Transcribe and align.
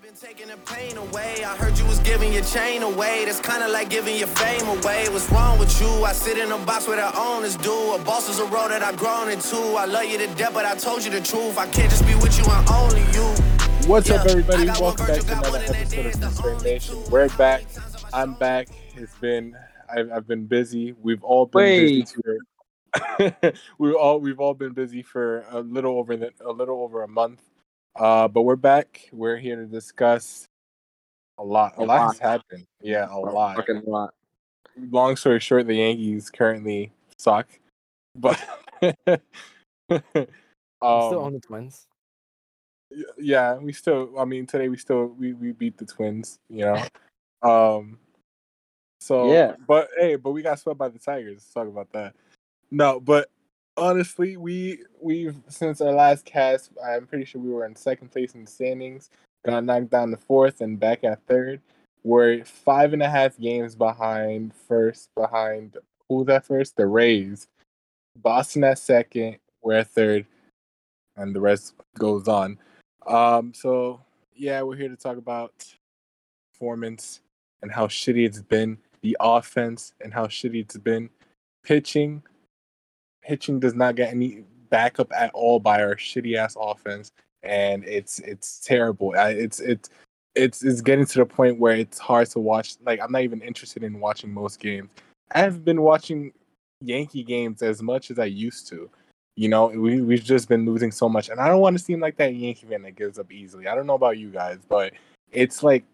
Been 0.00 0.14
taking 0.14 0.48
the 0.48 0.56
pain 0.56 0.96
away. 0.96 1.44
I 1.44 1.54
heard 1.54 1.78
you 1.78 1.84
was 1.84 1.98
giving 1.98 2.32
your 2.32 2.42
chain 2.44 2.82
away. 2.82 3.26
That's 3.26 3.40
kind 3.40 3.62
of 3.62 3.70
like 3.70 3.90
giving 3.90 4.16
your 4.16 4.26
fame 4.26 4.66
away. 4.66 5.06
What's 5.10 5.30
wrong 5.30 5.58
with 5.58 5.78
you? 5.82 5.86
I 6.04 6.12
sit 6.12 6.38
in 6.38 6.50
a 6.50 6.56
box 6.58 6.88
where 6.88 6.96
the 6.96 7.14
owners 7.16 7.56
do. 7.56 7.92
A 7.92 7.98
boss 7.98 8.26
is 8.30 8.40
a 8.40 8.46
role 8.46 8.68
that 8.68 8.82
I've 8.82 8.96
grown 8.96 9.28
into. 9.28 9.56
I 9.56 9.84
love 9.84 10.06
you 10.06 10.16
to 10.16 10.26
death, 10.34 10.54
but 10.54 10.64
I 10.64 10.76
told 10.76 11.04
you 11.04 11.10
the 11.10 11.20
truth. 11.20 11.58
I 11.58 11.68
can't 11.68 11.90
just 11.90 12.06
be 12.06 12.14
with 12.14 12.36
you, 12.38 12.44
I'm 12.44 12.66
only 12.70 13.02
you. 13.12 13.22
What's 13.86 14.10
up, 14.10 14.26
everybody? 14.26 14.64
Welcome 14.80 15.06
back 15.06 15.20
to 15.20 15.32
another 15.32 15.50
one 15.50 15.60
in 15.60 15.66
that 15.66 15.76
episode 15.76 16.06
of 16.06 16.20
the 16.20 16.26
Pinstripe 16.26 16.64
Nation. 16.64 17.04
We're 17.10 17.28
back. 17.28 17.64
I'm 18.14 18.32
back. 18.32 18.68
It's 18.96 19.14
been 19.16 19.54
I've, 19.94 20.10
I've 20.10 20.26
been 20.26 20.46
busy. 20.46 20.94
We've 21.02 21.22
all 21.22 21.44
been 21.44 21.60
Wait. 21.60 22.12
busy. 22.14 22.38
For, 23.20 23.52
we 23.78 23.92
all 23.92 24.20
we've 24.20 24.40
all 24.40 24.54
been 24.54 24.72
busy 24.72 25.02
for 25.02 25.44
a 25.50 25.60
little 25.60 25.98
over 25.98 26.16
the, 26.16 26.32
a 26.40 26.50
little 26.50 26.80
over 26.80 27.02
a 27.02 27.08
month. 27.08 27.42
Uh, 27.96 28.28
but 28.28 28.42
we're 28.42 28.56
back. 28.56 29.08
We're 29.12 29.36
here 29.36 29.56
to 29.56 29.66
discuss 29.66 30.46
a 31.38 31.44
lot. 31.44 31.74
A, 31.76 31.80
A 31.80 31.84
lot, 31.84 31.88
lot. 32.00 32.08
has 32.12 32.18
happened. 32.18 32.66
Yeah, 32.80 33.06
a 33.10 33.18
lot. 33.18 33.56
Fucking 33.56 33.82
lot. 33.86 34.14
Long 34.90 35.16
story 35.16 35.40
short, 35.40 35.66
the 35.66 35.74
Yankees 35.74 36.30
currently 36.30 36.90
suck. 37.18 37.48
But 38.16 38.38
still 38.82 39.18
um, 40.80 41.18
on 41.18 41.32
the 41.34 41.40
Twins. 41.40 41.86
Yeah 43.16 43.54
we 43.54 43.72
still 43.72 44.10
i 44.18 44.24
mean 44.26 44.44
today 44.44 44.68
we 44.68 44.76
still 44.76 45.06
we, 45.18 45.32
we 45.32 45.52
beat 45.52 45.78
the 45.78 45.86
twins 45.86 46.38
you 46.50 46.66
know 46.66 46.84
um 47.42 47.98
so 49.00 49.32
Yeah. 49.32 49.54
but 49.66 49.88
hey 49.98 50.16
but 50.16 50.32
we 50.32 50.42
got 50.42 50.58
swept 50.58 50.76
by 50.78 50.88
the 50.90 50.98
tigers 50.98 51.36
let's 51.36 51.54
talk 51.54 51.68
about 51.68 51.90
that 51.92 52.14
no 52.70 53.00
but 53.00 53.30
honestly 53.76 54.36
we 54.36 54.78
we've 55.00 55.36
since 55.48 55.80
our 55.80 55.92
last 55.92 56.24
cast 56.24 56.70
i'm 56.84 57.06
pretty 57.06 57.24
sure 57.24 57.40
we 57.40 57.50
were 57.50 57.64
in 57.64 57.74
second 57.74 58.10
place 58.10 58.34
in 58.34 58.44
the 58.44 58.50
standings 58.50 59.08
got 59.44 59.64
knocked 59.64 59.90
down 59.90 60.10
to 60.10 60.16
fourth 60.16 60.60
and 60.60 60.78
back 60.78 61.04
at 61.04 61.24
third. 61.26 61.60
We're 62.04 62.44
five 62.44 62.92
and 62.92 63.02
a 63.02 63.08
half 63.08 63.38
games 63.38 63.74
behind 63.74 64.54
first 64.54 65.10
behind 65.14 65.76
who's 66.08 66.28
at 66.28 66.46
first? 66.46 66.76
The 66.76 66.86
rays. 66.86 67.48
Boston 68.16 68.64
at 68.64 68.78
second 68.78 69.38
we're 69.62 69.74
at 69.74 69.88
third 69.88 70.26
and 71.16 71.34
the 71.34 71.40
rest 71.40 71.74
goes 71.98 72.28
on. 72.28 72.58
Um, 73.06 73.52
so 73.54 74.00
yeah, 74.34 74.62
we're 74.62 74.76
here 74.76 74.88
to 74.88 74.96
talk 74.96 75.16
about 75.16 75.52
performance 76.52 77.20
and 77.62 77.70
how 77.70 77.86
shitty 77.86 78.26
it's 78.26 78.42
been, 78.42 78.78
the 79.02 79.16
offense 79.20 79.94
and 80.00 80.12
how 80.12 80.26
shitty 80.26 80.62
it's 80.62 80.76
been. 80.76 81.10
Pitching, 81.62 82.24
pitching 83.22 83.60
does 83.60 83.74
not 83.74 83.94
get 83.94 84.10
any 84.10 84.44
backup 84.70 85.12
at 85.12 85.30
all 85.34 85.60
by 85.60 85.82
our 85.82 85.96
shitty 85.96 86.36
ass 86.36 86.56
offense, 86.60 87.12
and 87.42 87.84
it's 87.84 88.18
it's 88.20 88.60
terrible. 88.60 89.14
It's 89.16 89.60
it's 89.60 89.90
it's 90.34 90.64
it's 90.64 90.80
getting 90.80 91.06
to 91.06 91.18
the 91.18 91.26
point 91.26 91.58
where 91.58 91.76
it's 91.76 91.98
hard 91.98 92.28
to 92.30 92.40
watch. 92.40 92.76
Like 92.84 93.00
I'm 93.00 93.12
not 93.12 93.22
even 93.22 93.40
interested 93.40 93.82
in 93.82 94.00
watching 94.00 94.32
most 94.32 94.60
games. 94.60 94.90
I 95.34 95.40
have 95.40 95.64
been 95.64 95.82
watching 95.82 96.32
Yankee 96.80 97.22
games 97.22 97.62
as 97.62 97.82
much 97.82 98.10
as 98.10 98.18
I 98.18 98.26
used 98.26 98.68
to. 98.68 98.90
You 99.36 99.48
know, 99.48 99.68
we 99.68 100.02
we've 100.02 100.24
just 100.24 100.48
been 100.48 100.66
losing 100.66 100.90
so 100.90 101.08
much, 101.08 101.28
and 101.28 101.40
I 101.40 101.48
don't 101.48 101.60
want 101.60 101.78
to 101.78 101.82
seem 101.82 102.00
like 102.00 102.16
that 102.16 102.34
Yankee 102.34 102.66
fan 102.66 102.82
that 102.82 102.96
gives 102.96 103.18
up 103.18 103.32
easily. 103.32 103.66
I 103.66 103.74
don't 103.74 103.86
know 103.86 103.94
about 103.94 104.18
you 104.18 104.30
guys, 104.30 104.58
but 104.68 104.92
it's 105.30 105.62
like 105.62 105.84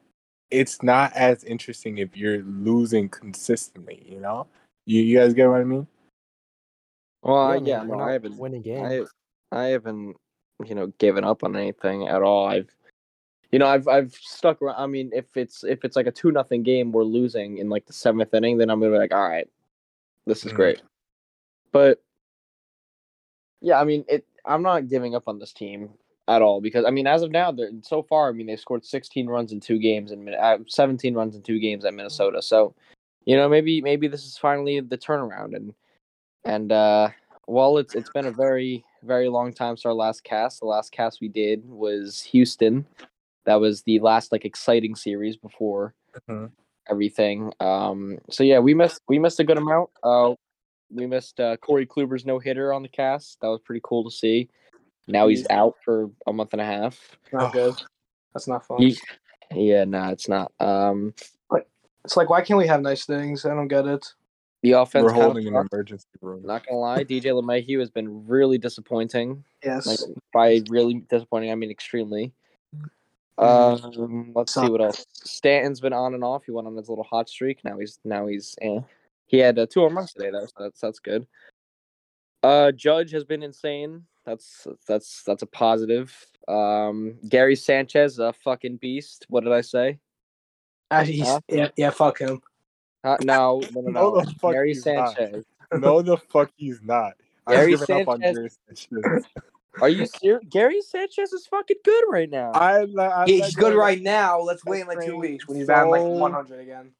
it's 0.50 0.82
not 0.82 1.12
as 1.14 1.44
interesting 1.44 1.98
if 1.98 2.16
you're 2.16 2.42
losing 2.42 3.08
consistently. 3.08 4.04
You 4.08 4.20
know, 4.20 4.46
you 4.86 5.02
you 5.02 5.18
guys 5.18 5.34
get 5.34 5.48
what 5.48 5.60
I 5.60 5.64
mean? 5.64 5.86
Well, 7.28 7.62
yeah, 7.62 7.82
we're 7.84 7.96
no, 7.96 8.04
I 8.04 8.12
haven't. 8.12 8.38
winning 8.38 8.62
games. 8.62 9.08
I 9.52 9.56
I 9.56 9.64
haven't, 9.66 10.16
you 10.64 10.74
know, 10.74 10.86
given 10.98 11.24
up 11.24 11.44
on 11.44 11.56
anything 11.56 12.08
at 12.08 12.22
all. 12.22 12.46
I've, 12.46 12.70
you 13.52 13.58
know, 13.58 13.66
I've 13.66 13.86
I've 13.86 14.14
stuck 14.14 14.62
around. 14.62 14.76
I 14.78 14.86
mean, 14.86 15.10
if 15.12 15.36
it's 15.36 15.62
if 15.62 15.84
it's 15.84 15.94
like 15.94 16.06
a 16.06 16.10
two 16.10 16.32
nothing 16.32 16.62
game, 16.62 16.90
we're 16.90 17.04
losing 17.04 17.58
in 17.58 17.68
like 17.68 17.84
the 17.84 17.92
seventh 17.92 18.32
inning, 18.32 18.56
then 18.56 18.70
I'm 18.70 18.80
gonna 18.80 18.92
be 18.92 18.98
like, 18.98 19.12
all 19.12 19.28
right, 19.28 19.46
this 20.26 20.46
is 20.46 20.52
Mhm. 20.52 20.56
great. 20.56 20.82
But 21.70 22.02
yeah, 23.60 23.78
I 23.78 23.84
mean, 23.84 24.06
it. 24.08 24.24
I'm 24.46 24.62
not 24.62 24.88
giving 24.88 25.14
up 25.14 25.24
on 25.28 25.38
this 25.38 25.52
team 25.52 25.90
at 26.28 26.40
all 26.40 26.62
because 26.62 26.86
I 26.86 26.90
mean, 26.90 27.06
as 27.06 27.20
of 27.20 27.30
now, 27.30 27.52
they're 27.52 27.70
so 27.82 28.02
far. 28.02 28.30
I 28.30 28.32
mean, 28.32 28.46
they 28.46 28.56
scored 28.56 28.86
16 28.86 29.26
runs 29.26 29.52
in 29.52 29.60
two 29.60 29.78
games 29.78 30.12
and 30.12 30.30
uh, 30.34 30.58
17 30.66 31.14
runs 31.14 31.36
in 31.36 31.42
two 31.42 31.58
games 31.58 31.84
at 31.84 31.92
Minnesota. 31.92 32.40
So, 32.40 32.74
you 33.26 33.36
know, 33.36 33.50
maybe 33.50 33.82
maybe 33.82 34.08
this 34.08 34.24
is 34.24 34.38
finally 34.38 34.80
the 34.80 34.96
turnaround 34.96 35.54
and 35.54 35.74
and 36.44 36.72
uh 36.72 37.08
well 37.46 37.78
it's 37.78 37.94
it's 37.94 38.10
been 38.10 38.26
a 38.26 38.32
very 38.32 38.84
very 39.02 39.28
long 39.28 39.52
time 39.52 39.76
since 39.76 39.86
our 39.86 39.92
last 39.94 40.24
cast 40.24 40.60
the 40.60 40.66
last 40.66 40.92
cast 40.92 41.20
we 41.20 41.28
did 41.28 41.62
was 41.68 42.20
houston 42.22 42.86
that 43.44 43.56
was 43.56 43.82
the 43.82 43.98
last 44.00 44.32
like 44.32 44.44
exciting 44.44 44.94
series 44.94 45.36
before 45.36 45.94
Mhm. 46.28 46.50
everything 46.88 47.52
um 47.60 48.18
so 48.30 48.42
yeah 48.42 48.58
we 48.58 48.74
missed 48.74 49.02
we 49.08 49.18
missed 49.18 49.40
a 49.40 49.44
good 49.44 49.58
amount 49.58 49.90
uh 50.02 50.34
we 50.90 51.06
missed 51.06 51.38
uh 51.38 51.56
corey 51.58 51.86
kluber's 51.86 52.24
no 52.24 52.38
hitter 52.38 52.72
on 52.72 52.82
the 52.82 52.88
cast 52.88 53.38
that 53.40 53.48
was 53.48 53.60
pretty 53.60 53.80
cool 53.84 54.04
to 54.04 54.10
see 54.10 54.48
now 55.06 55.28
he's 55.28 55.46
out 55.50 55.74
for 55.84 56.10
a 56.26 56.32
month 56.32 56.52
and 56.52 56.60
a 56.60 56.64
half 56.64 57.16
Not 57.32 57.52
good. 57.52 57.74
That's 58.34 58.48
not 58.48 58.66
fun. 58.66 58.82
He- 58.82 59.00
yeah 59.54 59.84
no 59.84 60.08
it's 60.10 60.28
not 60.28 60.52
um 60.60 61.14
It's 62.04 62.16
like, 62.16 62.30
why 62.30 62.40
can't 62.40 62.56
we 62.56 62.66
have 62.66 62.80
nice 62.80 63.04
things? 63.04 63.44
I 63.44 63.50
don't 63.50 63.68
get 63.68 63.86
it. 63.86 64.14
The 64.62 64.72
offense 64.72 65.04
We're 65.04 65.12
holding 65.12 65.46
an 65.46 65.54
sucked, 65.54 65.72
emergency 65.72 66.06
room. 66.20 66.42
not 66.44 66.66
gonna 66.66 66.78
lie 66.80 67.04
dj 67.04 67.22
LeMahieu 67.24 67.78
has 67.78 67.90
been 67.90 68.26
really 68.26 68.58
disappointing 68.58 69.44
Yes. 69.64 69.86
like 69.86 69.98
by 70.32 70.62
really 70.68 70.94
disappointing, 71.08 71.52
I 71.52 71.54
mean 71.54 71.70
extremely. 71.70 72.32
Um, 73.38 74.32
let's 74.34 74.52
see 74.52 74.68
what 74.68 74.80
else. 74.80 75.06
Stanton's 75.12 75.80
been 75.80 75.92
on 75.92 76.14
and 76.14 76.24
off. 76.24 76.44
He 76.44 76.50
went 76.50 76.66
on 76.66 76.76
his 76.76 76.88
little 76.88 77.04
hot 77.04 77.28
streak. 77.28 77.64
Now 77.64 77.78
he's 77.78 78.00
now 78.04 78.26
he's 78.26 78.56
eh. 78.60 78.80
he 79.26 79.38
had 79.38 79.58
uh, 79.60 79.66
two 79.66 79.80
home 79.80 79.96
runs 79.96 80.12
today 80.12 80.30
though, 80.30 80.46
so 80.46 80.52
that's 80.58 80.80
that's 80.80 80.98
good. 80.98 81.24
Uh, 82.42 82.72
Judge 82.72 83.12
has 83.12 83.24
been 83.24 83.44
insane. 83.44 84.04
That's 84.26 84.66
that's 84.88 85.22
that's 85.22 85.42
a 85.42 85.46
positive. 85.46 86.12
Um, 86.48 87.18
Gary 87.28 87.54
Sanchez, 87.54 88.18
a 88.18 88.32
fucking 88.32 88.78
beast. 88.78 89.26
What 89.28 89.44
did 89.44 89.52
I 89.52 89.60
say? 89.60 89.98
He's, 91.04 91.26
Huh? 91.28 91.40
yeah, 91.48 91.68
yeah, 91.76 91.90
fuck 91.90 92.18
him. 92.18 92.40
Uh, 93.04 93.16
no, 93.22 93.60
no, 93.74 93.80
no, 93.80 93.90
No, 93.90 93.90
no. 94.14 94.20
the 94.20 94.30
fuck 94.40 94.52
Gary 94.52 94.68
he's 94.68 94.84
not. 94.86 95.16
Sanchez. 95.16 95.44
no, 95.72 96.02
the 96.02 96.16
fuck 96.16 96.50
he's 96.56 96.80
not. 96.82 97.14
I've 97.46 97.56
Gary 97.56 97.70
given 97.76 98.00
up 98.02 98.08
on 98.08 98.20
Sanchez- 98.20 98.58
Gary 98.90 99.02
Sanchez. 99.02 99.26
Are 99.80 99.88
you 99.88 100.06
serious? 100.06 100.42
Gary 100.50 100.80
Sanchez 100.82 101.32
is 101.32 101.46
fucking 101.46 101.76
good 101.84 102.04
right 102.08 102.28
now. 102.28 102.50
I, 102.52 102.82
let- 102.84 103.12
I 103.12 103.24
He's 103.26 103.40
let 103.42 103.54
good 103.54 103.74
right 103.76 104.00
now. 104.02 104.40
Let's 104.40 104.64
wait 104.64 104.80
in 104.80 104.86
like 104.88 105.04
two 105.04 105.16
weeks 105.16 105.46
when 105.46 105.56
he's 105.58 105.68
down 105.68 105.90
like 105.90 106.02
100 106.02 106.60
again. 106.60 106.90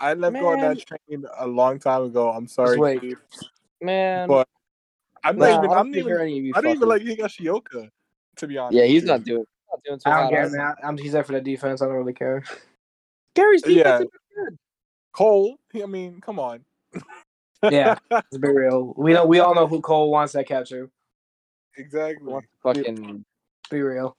I 0.00 0.14
let 0.14 0.32
go 0.32 0.52
of 0.54 0.60
that 0.60 0.84
train 0.84 1.24
a 1.38 1.46
long 1.46 1.78
time 1.78 2.02
ago. 2.02 2.30
I'm 2.30 2.48
sorry, 2.48 2.76
wait. 2.76 3.16
Man, 3.80 4.26
but 4.26 4.48
I'm 5.22 5.36
nah, 5.38 5.44
not 5.46 5.52
I 5.52 5.58
even. 5.58 5.70
don't 5.70 5.78
I'm 5.78 5.90
not 5.90 5.94
think 5.94 6.06
even. 6.08 6.20
any 6.20 6.38
of 6.40 6.44
you 6.46 6.52
I 6.56 6.60
don't 6.60 6.70
even 6.76 6.88
fuckers- 6.88 6.88
like 6.88 7.02
Higashioka, 7.02 7.88
to 8.38 8.46
be 8.48 8.58
honest. 8.58 8.76
Yeah, 8.76 8.84
he's 8.86 9.04
not 9.04 9.20
you. 9.20 9.34
doing 9.34 9.46
not 9.70 9.80
doing 9.84 9.98
too 10.00 10.02
I 10.06 10.10
don't 10.14 10.22
hot. 10.24 10.30
care, 10.32 10.50
man. 10.50 10.74
I'm, 10.82 10.98
he's 10.98 11.12
there 11.12 11.22
for 11.22 11.32
the 11.34 11.40
defense. 11.40 11.80
I 11.82 11.86
don't 11.86 11.94
really 11.94 12.12
care. 12.12 12.42
Gary's 13.36 13.62
defense 13.62 13.76
Yeah. 13.86 13.98
is 14.00 14.06
good. 14.34 14.58
Cole. 15.12 15.58
I 15.82 15.86
mean, 15.86 16.20
come 16.20 16.38
on. 16.38 16.64
Yeah. 17.70 17.96
Let's 18.10 18.38
be 18.38 18.48
real. 18.48 18.94
We 18.96 19.12
know 19.12 19.24
we 19.26 19.38
all 19.40 19.54
know 19.54 19.66
who 19.66 19.80
Cole 19.80 20.10
wants 20.10 20.32
that 20.32 20.46
catcher. 20.46 20.90
exactly. 21.76 22.34
Fucking 22.62 23.24
Be 23.70 23.80
real. 23.82 24.16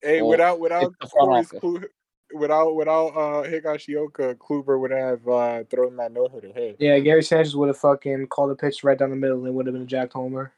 Hey, 0.00 0.20
Well, 0.22 0.30
without 0.30 0.60
without 0.60 0.82
it's 0.84 0.94
the 1.00 1.08
front 1.08 1.48
Corey's. 1.60 1.84
Without 2.32 2.74
without 2.74 3.08
uh 3.08 3.42
Higashioka, 3.48 4.34
Kluber 4.36 4.80
would 4.80 4.90
have 4.90 5.26
uh 5.28 5.64
thrown 5.70 5.96
that 5.96 6.12
no 6.12 6.26
hitter. 6.28 6.50
Hey. 6.54 6.74
Yeah, 6.78 6.98
Gary 6.98 7.22
Sanchez 7.22 7.54
would 7.54 7.68
have 7.68 7.78
fucking 7.78 8.26
called 8.28 8.50
a 8.50 8.56
pitch 8.56 8.82
right 8.82 8.98
down 8.98 9.10
the 9.10 9.16
middle 9.16 9.38
and 9.38 9.48
it 9.48 9.52
would 9.52 9.66
have 9.66 9.72
been 9.74 9.82
a 9.82 9.86
jacked 9.86 10.14
homer. 10.14 10.52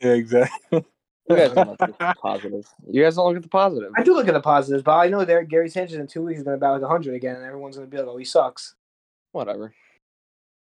Yeah, 0.00 0.12
exactly. 0.12 0.84
You 1.28 1.36
guys 1.36 1.52
don't 1.52 1.68
look 1.68 1.82
at 1.82 1.98
the 1.98 2.14
positive. 2.22 2.66
You 2.90 3.02
guys 3.02 3.16
don't 3.16 3.26
look 3.28 3.36
at 3.36 3.42
the 3.42 3.48
positive. 3.48 3.92
I 3.96 4.02
do 4.02 4.14
look 4.14 4.26
at 4.28 4.34
the 4.34 4.40
positives, 4.40 4.82
but 4.82 4.92
I 4.96 5.08
know 5.08 5.24
there 5.24 5.42
Gary 5.44 5.68
Sanchez 5.68 5.96
in 5.96 6.06
two 6.06 6.22
weeks 6.22 6.38
is 6.38 6.44
going 6.44 6.56
to 6.56 6.60
bat 6.60 6.72
like 6.72 6.82
100 6.82 7.14
again, 7.14 7.36
and 7.36 7.44
everyone's 7.44 7.76
going 7.76 7.88
to 7.88 7.90
be 7.90 7.98
like, 8.00 8.08
"Oh, 8.08 8.16
he 8.16 8.24
sucks." 8.24 8.74
Whatever. 9.32 9.72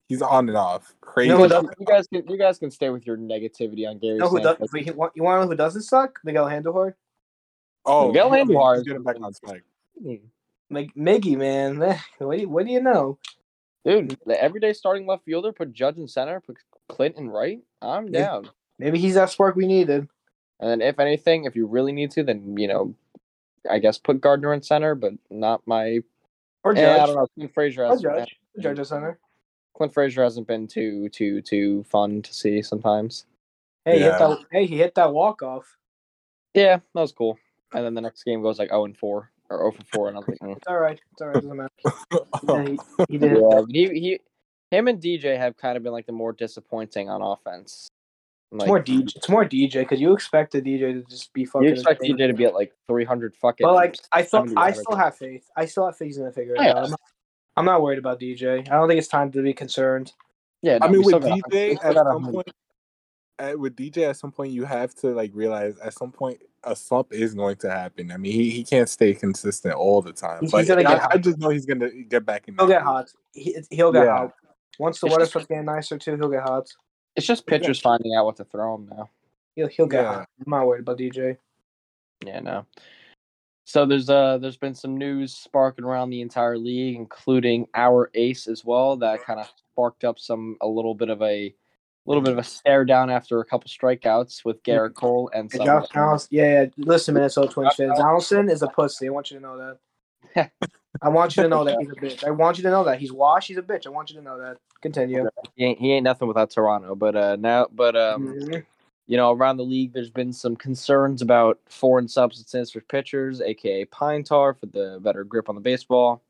He's 0.08 0.22
on 0.22 0.48
and 0.48 0.56
off. 0.56 0.94
Crazy. 1.00 1.30
You 1.30 1.44
it 1.44 1.50
guys, 1.50 1.64
you 1.78 1.86
guys 1.86 2.06
can 2.08 2.28
you 2.28 2.38
guys 2.38 2.58
can 2.58 2.70
stay 2.70 2.90
with 2.90 3.06
your 3.06 3.16
negativity 3.16 3.88
on 3.88 3.98
Gary 3.98 4.14
You 4.14 4.18
know 4.18 4.28
who 4.28 4.40
does? 4.40 4.56
Sanchez. 4.58 4.94
But 4.96 5.12
you 5.14 5.22
want 5.22 5.40
to 5.40 5.44
know 5.44 5.50
who 5.50 5.56
doesn't 5.56 5.82
suck? 5.82 6.18
Miguel 6.24 6.46
Andujar. 6.46 6.94
oh, 7.84 8.08
Miguel 8.08 8.32
I 8.32 8.42
mean, 8.44 8.48
Andujar 8.56 8.74
he's 8.74 8.80
is- 8.80 8.86
getting 8.88 9.02
back 9.02 9.16
on 9.20 9.32
spike. 9.34 9.64
Hmm. 10.02 10.14
Mig- 10.70 10.94
Miggy, 10.96 11.36
man. 11.36 11.78
What 12.18 12.36
do, 12.36 12.42
you, 12.42 12.48
what 12.48 12.66
do 12.66 12.72
you 12.72 12.80
know? 12.80 13.18
Dude, 13.84 14.18
the 14.26 14.40
everyday 14.42 14.72
starting 14.72 15.06
left 15.06 15.24
fielder, 15.24 15.52
put 15.52 15.72
Judge 15.72 15.96
in 15.96 16.08
center, 16.08 16.40
put 16.40 16.56
Clint 16.88 17.16
in 17.16 17.30
right. 17.30 17.60
I'm 17.80 18.10
down. 18.10 18.50
Maybe 18.80 18.98
he's 18.98 19.14
that 19.14 19.30
spark 19.30 19.54
we 19.54 19.66
needed. 19.66 20.08
And 20.60 20.70
then 20.70 20.80
if 20.80 20.98
anything, 20.98 21.44
if 21.44 21.54
you 21.54 21.66
really 21.66 21.92
need 21.92 22.10
to, 22.12 22.22
then 22.22 22.56
you 22.56 22.68
know, 22.68 22.94
I 23.70 23.78
guess 23.78 23.98
put 23.98 24.20
Gardner 24.20 24.52
in 24.52 24.62
center, 24.62 24.94
but 24.94 25.12
not 25.30 25.62
my. 25.66 26.00
Or 26.64 26.74
Yeah, 26.74 27.02
I 27.02 27.06
don't 27.06 27.16
know. 27.16 27.26
Clint 27.34 27.54
Frazier 27.54 27.84
Or 27.84 27.88
has 27.88 28.02
Judge. 28.02 28.36
Judge 28.58 28.78
at 28.78 28.86
center. 28.86 29.18
Clint 29.74 29.92
Frazier 29.92 30.22
hasn't 30.22 30.46
been 30.46 30.66
too 30.66 31.08
too 31.10 31.42
too 31.42 31.84
fun 31.84 32.22
to 32.22 32.32
see 32.32 32.62
sometimes. 32.62 33.26
Hey, 33.84 33.98
he 33.98 34.04
hit 34.04 34.18
that. 34.18 34.38
Hey, 34.50 34.66
he 34.66 34.78
hit 34.78 34.94
that 34.94 35.12
walk 35.12 35.42
off. 35.42 35.76
Yeah, 36.54 36.76
that 36.94 37.00
was 37.00 37.12
cool. 37.12 37.38
and 37.74 37.84
then 37.84 37.94
the 37.94 38.00
next 38.00 38.24
game 38.24 38.42
goes 38.42 38.58
like 38.58 38.70
zero 38.70 38.86
and 38.86 38.96
four 38.96 39.30
or 39.50 39.58
zero 39.58 39.72
for 39.72 39.84
four, 39.92 40.08
and 40.08 40.16
I'm 40.16 40.24
like, 40.26 40.38
mm. 40.40 40.56
It's 40.56 40.66
all 40.66 40.78
right. 40.78 40.98
It's 41.12 41.22
all 41.22 41.28
right. 41.28 41.34
Doesn't 41.34 41.56
matter. 41.56 42.66
He, 42.66 42.78
he 43.10 43.18
did. 43.18 43.36
yeah, 43.36 43.62
he 43.68 43.88
he, 44.00 44.20
him 44.70 44.88
and 44.88 45.00
DJ 45.00 45.36
have 45.36 45.56
kind 45.56 45.76
of 45.76 45.82
been 45.82 45.92
like 45.92 46.06
the 46.06 46.12
more 46.12 46.32
disappointing 46.32 47.08
on 47.08 47.22
offense. 47.22 47.88
It's 48.52 48.66
more 48.66 48.80
DJ. 48.82 49.16
It's 49.16 49.28
more 49.28 49.44
DJ 49.44 49.72
because 49.80 50.00
you 50.00 50.12
expect 50.12 50.52
the 50.52 50.62
DJ 50.62 50.92
to 50.94 51.02
just 51.10 51.32
be 51.32 51.44
fucking. 51.44 51.66
you 51.68 51.74
expect. 51.74 52.00
DJ 52.02 52.28
to 52.28 52.32
be 52.32 52.44
at 52.44 52.54
like 52.54 52.72
three 52.88 53.04
hundred 53.04 53.34
fucking. 53.36 53.64
But 53.66 53.74
like, 53.74 53.96
I 54.12 54.22
thought 54.22 54.48
I 54.56 54.72
still 54.72 54.96
have 54.96 55.16
faith. 55.16 55.44
I 55.56 55.66
still 55.66 55.86
have 55.86 55.96
faith 55.96 56.06
he's 56.06 56.18
gonna 56.18 56.32
figure 56.32 56.54
it 56.54 56.60
Yeah. 56.62 56.70
out. 56.70 56.76
I'm 56.84 56.90
not, 56.90 57.00
I'm 57.56 57.64
not 57.64 57.82
worried 57.82 57.98
about 57.98 58.20
DJ. 58.20 58.60
I 58.60 58.74
don't 58.76 58.88
think 58.88 58.98
it's 58.98 59.08
time 59.08 59.32
to 59.32 59.42
be 59.42 59.52
concerned. 59.52 60.12
yeah, 60.62 60.78
I 60.80 60.88
mean, 60.88 60.98
with 61.02 61.08
still 61.08 61.20
got- 61.20 61.40
DJ 61.50 61.76
at 61.82 61.94
some 61.94 62.06
hundred. 62.22 62.32
point, 62.32 62.50
at, 63.38 63.58
with 63.58 63.74
DJ 63.76 64.08
at 64.08 64.16
some 64.16 64.30
point, 64.32 64.52
you 64.52 64.64
have 64.64 64.94
to 64.96 65.08
like 65.08 65.32
realize 65.34 65.76
at 65.78 65.92
some 65.94 66.12
point 66.12 66.40
a 66.64 66.74
slump 66.76 67.12
is 67.12 67.34
going 67.34 67.56
to 67.56 67.70
happen. 67.70 68.10
I 68.12 68.16
mean, 68.16 68.32
he, 68.32 68.50
he 68.50 68.64
can't 68.64 68.88
stay 68.88 69.12
consistent 69.14 69.74
all 69.74 70.02
the 70.02 70.12
time. 70.12 70.40
He's- 70.40 70.52
but 70.52 70.58
he's 70.58 70.68
gonna 70.68 70.82
get 70.84 71.02
I. 71.02 71.08
I 71.14 71.16
just 71.18 71.38
know 71.38 71.48
he's 71.50 71.66
gonna 71.66 71.90
get 71.90 72.24
back 72.24 72.46
in. 72.48 72.54
He'll 72.56 72.68
get 72.68 72.82
hot. 72.82 73.10
He, 73.32 73.56
he'll 73.70 73.92
get 73.92 74.04
Yeah. 74.04 74.16
hot. 74.18 74.34
Once 74.78 75.00
the 75.00 75.06
It's 75.08 75.16
weather 75.16 75.26
starts 75.26 75.48
getting 75.48 75.64
nicer 75.64 75.98
too, 75.98 76.16
he'll 76.16 76.28
get 76.30 76.42
hot. 76.42 76.66
It's 77.16 77.26
just 77.26 77.46
pitchers 77.46 77.80
finding 77.80 78.14
out 78.14 78.26
what 78.26 78.36
to 78.36 78.44
throw 78.44 78.74
him 78.76 78.88
now. 78.90 79.10
He'll 79.54 79.68
he'll 79.68 79.86
get 79.86 80.02
Yeah. 80.02 80.18
I'm 80.18 80.50
not 80.50 80.66
worried 80.66 80.80
about 80.80 80.98
DJ. 80.98 81.38
Yeah, 82.24 82.40
no. 82.40 82.66
So 83.64 83.84
there's 83.84 84.08
uh 84.08 84.38
there's 84.38 84.56
been 84.56 84.74
some 84.74 84.96
news 84.96 85.34
sparking 85.34 85.84
around 85.84 86.10
the 86.10 86.20
entire 86.20 86.58
league, 86.58 86.96
including 86.96 87.66
our 87.74 88.10
ace 88.14 88.46
as 88.46 88.64
well, 88.64 88.96
that 88.98 89.24
kind 89.24 89.40
of 89.40 89.50
sparked 89.72 90.04
up 90.04 90.18
some 90.18 90.56
a 90.60 90.66
little 90.66 90.94
bit 90.94 91.08
of 91.08 91.22
a 91.22 91.54
little 92.04 92.22
bit 92.22 92.32
of 92.32 92.38
a 92.38 92.44
stare 92.44 92.84
down 92.84 93.10
after 93.10 93.40
a 93.40 93.44
couple 93.44 93.68
strikeouts 93.68 94.44
with 94.44 94.62
Garrett 94.62 94.94
Cole 94.94 95.30
and 95.34 95.50
Hey, 95.50 95.58
some. 95.58 95.66
Josh 95.66 95.88
Donaldson, 95.88 96.28
yeah, 96.30 96.62
yeah. 96.62 96.66
Listen, 96.76 97.14
Minnesota 97.14 97.52
Twins 97.52 97.74
fans, 97.74 97.92
Donaldson 97.98 98.48
is 98.48 98.62
a 98.62 98.68
pussy. 98.68 99.08
I 99.08 99.10
want 99.10 99.30
you 99.30 99.38
to 99.38 99.42
know 99.42 99.76
that. 100.34 100.52
I 101.02 101.08
want 101.08 101.36
you 101.36 101.42
to 101.42 101.48
know 101.48 101.64
that 101.64 101.76
he's 101.80 101.88
a 101.90 101.94
bitch. 101.94 102.24
I 102.24 102.30
want 102.30 102.56
you 102.58 102.62
to 102.64 102.70
know 102.70 102.84
that 102.84 102.98
he's 102.98 103.12
washed. 103.12 103.48
He's 103.48 103.58
a 103.58 103.62
bitch. 103.62 103.86
I 103.86 103.90
want 103.90 104.10
you 104.10 104.16
to 104.16 104.22
know 104.22 104.38
that. 104.38 104.58
Continue. 104.82 105.28
He 105.54 105.64
ain't, 105.64 105.78
he 105.78 105.92
ain't 105.92 106.04
nothing 106.04 106.28
without 106.28 106.50
Toronto, 106.50 106.94
but 106.94 107.16
uh 107.16 107.36
now 107.36 107.66
but 107.72 107.96
um 107.96 108.26
Mhm. 108.34 108.64
you 109.06 109.16
know 109.16 109.32
around 109.32 109.56
the 109.56 109.64
league 109.64 109.92
there's 109.92 110.10
been 110.10 110.32
some 110.32 110.54
concerns 110.56 111.22
about 111.22 111.58
foreign 111.66 112.08
substances 112.08 112.70
for 112.70 112.80
pitchers, 112.82 113.40
aka 113.40 113.84
pine 113.86 114.22
tar 114.22 114.54
for 114.54 114.66
the 114.66 114.98
better 115.02 115.24
grip 115.24 115.48
on 115.48 115.54
the 115.54 115.60
baseball. 115.60 116.22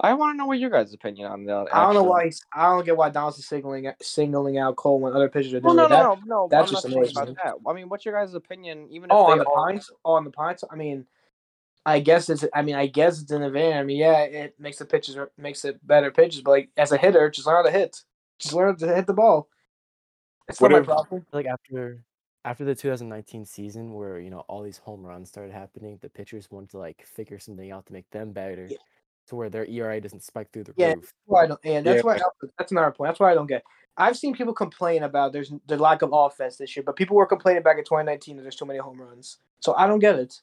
I 0.00 0.14
want 0.14 0.34
to 0.34 0.38
know 0.38 0.46
what 0.46 0.60
your 0.60 0.70
guys' 0.70 0.94
opinion 0.94 1.26
on 1.32 1.44
that. 1.46 1.66
I 1.74 1.84
don't 1.84 1.94
know 1.94 2.04
why. 2.04 2.26
He's, 2.26 2.40
I 2.54 2.66
don't 2.68 2.84
get 2.86 2.96
why 2.96 3.08
Donaldson's 3.10 3.48
singling 3.48 3.90
singling 4.00 4.56
out 4.56 4.76
Cole 4.76 5.00
when 5.00 5.12
other 5.12 5.28
pitchers 5.28 5.52
are 5.54 5.60
Well, 5.60 5.74
doing 5.74 5.88
no, 5.90 5.96
that. 5.96 6.02
no, 6.04 6.14
no, 6.14 6.20
no. 6.26 6.48
that's 6.48 6.68
I'm 6.70 6.74
just 6.74 6.84
not 6.88 6.92
about 6.92 7.02
amazing. 7.22 7.36
that. 7.42 7.54
I 7.68 7.72
mean, 7.72 7.88
what's 7.88 8.04
your 8.04 8.14
guys' 8.14 8.32
opinion? 8.34 8.86
Even 8.92 9.10
Oh, 9.10 9.24
on 9.26 9.38
the 9.38 9.44
are- 9.44 9.54
pines. 9.56 9.90
Oh, 10.04 10.12
on 10.12 10.22
the 10.22 10.30
pines. 10.30 10.62
I 10.70 10.76
mean, 10.76 11.04
I 11.88 12.00
guess 12.00 12.28
it's. 12.28 12.44
I 12.54 12.62
mean, 12.62 12.74
I 12.74 12.86
guess 12.86 13.20
it's 13.22 13.30
in 13.30 13.42
an 13.42 13.48
advantage. 13.48 13.76
I 13.80 13.82
mean, 13.84 13.96
yeah, 13.98 14.20
it 14.22 14.54
makes 14.58 14.78
the 14.78 14.84
pitches 14.84 15.16
makes 15.36 15.64
it 15.64 15.84
better 15.86 16.10
pitches. 16.10 16.42
But 16.42 16.50
like 16.50 16.68
as 16.76 16.92
a 16.92 16.96
hitter, 16.98 17.30
just 17.30 17.46
learn 17.46 17.56
how 17.56 17.62
to 17.62 17.70
hit. 17.70 18.02
Just 18.38 18.54
learn 18.54 18.76
to 18.76 18.94
hit 18.94 19.06
the 19.06 19.14
ball. 19.14 19.48
It's 20.48 20.60
What 20.60 20.70
not 20.70 20.80
my 20.80 20.84
problem. 20.84 21.26
like 21.32 21.46
after 21.46 22.02
after 22.44 22.64
the 22.64 22.74
2019 22.74 23.44
season 23.44 23.92
where 23.92 24.18
you 24.18 24.30
know 24.30 24.40
all 24.48 24.62
these 24.62 24.78
home 24.78 25.04
runs 25.04 25.28
started 25.28 25.52
happening 25.52 25.98
the 26.00 26.08
pitchers 26.08 26.50
wanted 26.50 26.70
to 26.70 26.78
like 26.78 27.04
figure 27.04 27.38
something 27.38 27.70
out 27.72 27.84
to 27.86 27.92
make 27.92 28.08
them 28.10 28.32
better 28.32 28.66
Yeah. 28.70 28.76
to 29.26 29.36
where 29.36 29.50
their 29.50 29.66
era 29.66 30.00
doesn't 30.00 30.22
spike 30.22 30.50
through 30.52 30.64
the 30.64 30.74
Yeah. 30.76 30.94
roof 30.94 31.12
Why 31.26 31.42
I 31.42 31.46
don't, 31.48 31.60
and 31.64 31.84
that's 31.84 31.96
Yeah. 31.96 32.02
why 32.02 32.20
that's 32.56 32.72
another 32.72 32.92
point. 32.92 33.08
That's 33.10 33.20
why 33.20 33.30
I 33.32 33.34
don't 33.34 33.46
get. 33.48 33.62
I've 33.96 34.16
seen 34.16 34.34
people 34.34 34.54
complain 34.54 35.02
about 35.02 35.32
there's 35.32 35.52
the 35.66 35.76
lack 35.76 36.02
of 36.02 36.10
offense 36.12 36.56
this 36.56 36.76
year, 36.76 36.84
but 36.84 36.96
people 36.96 37.16
were 37.16 37.26
complaining 37.26 37.62
back 37.62 37.76
in 37.78 37.84
2019 37.84 38.36
that 38.36 38.42
there's 38.42 38.56
too 38.56 38.64
many 38.64 38.78
home 38.78 39.00
runs. 39.02 39.38
So 39.60 39.74
I 39.74 39.86
don't 39.86 39.98
get 39.98 40.14
it. 40.18 40.40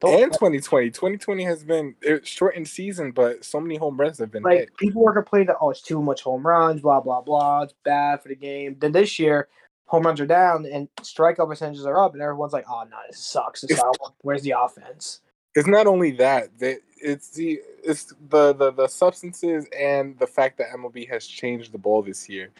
Don't- 0.00 0.22
And 0.22 0.32
2020, 0.32 0.90
2020 0.90 1.44
has 1.44 1.64
been 1.64 1.94
a 2.06 2.22
shortened 2.24 2.68
season, 2.68 3.12
but 3.12 3.44
so 3.44 3.60
many 3.60 3.76
home 3.76 3.96
runs 3.98 4.18
have 4.18 4.30
been 4.30 4.42
like 4.42 4.58
hit. 4.58 4.76
people 4.76 5.02
were 5.02 5.14
complaining 5.14 5.46
that 5.46 5.56
oh 5.60 5.70
it's 5.70 5.80
too 5.80 6.02
much 6.02 6.22
home 6.22 6.46
runs, 6.46 6.82
blah 6.82 7.00
blah 7.00 7.20
blah, 7.22 7.62
it's 7.62 7.74
bad 7.84 8.22
for 8.22 8.28
the 8.28 8.36
game. 8.36 8.76
Then 8.78 8.92
this 8.92 9.18
year, 9.18 9.48
home 9.86 10.02
runs 10.02 10.20
are 10.20 10.26
down 10.26 10.66
and 10.66 10.88
strikeout 11.00 11.48
percentages 11.48 11.86
are 11.86 11.98
up, 12.02 12.12
and 12.12 12.20
everyone's 12.22 12.52
like, 12.52 12.66
oh 12.68 12.84
no, 12.90 12.96
this 13.08 13.18
sucks. 13.20 13.62
This 13.62 13.72
It's- 13.72 14.10
Where's 14.20 14.42
the 14.42 14.54
offense? 14.58 15.20
It's 15.54 15.66
not 15.66 15.86
only 15.86 16.10
that 16.12 16.58
that 16.58 16.80
it's 16.98 17.30
the 17.30 17.60
it's 17.82 18.12
the, 18.28 18.52
the 18.52 18.72
the 18.72 18.86
substances 18.88 19.66
and 19.78 20.18
the 20.18 20.26
fact 20.26 20.58
that 20.58 20.68
MLB 20.76 21.08
has 21.08 21.26
changed 21.26 21.72
the 21.72 21.78
ball 21.78 22.02
this 22.02 22.28
year. 22.28 22.50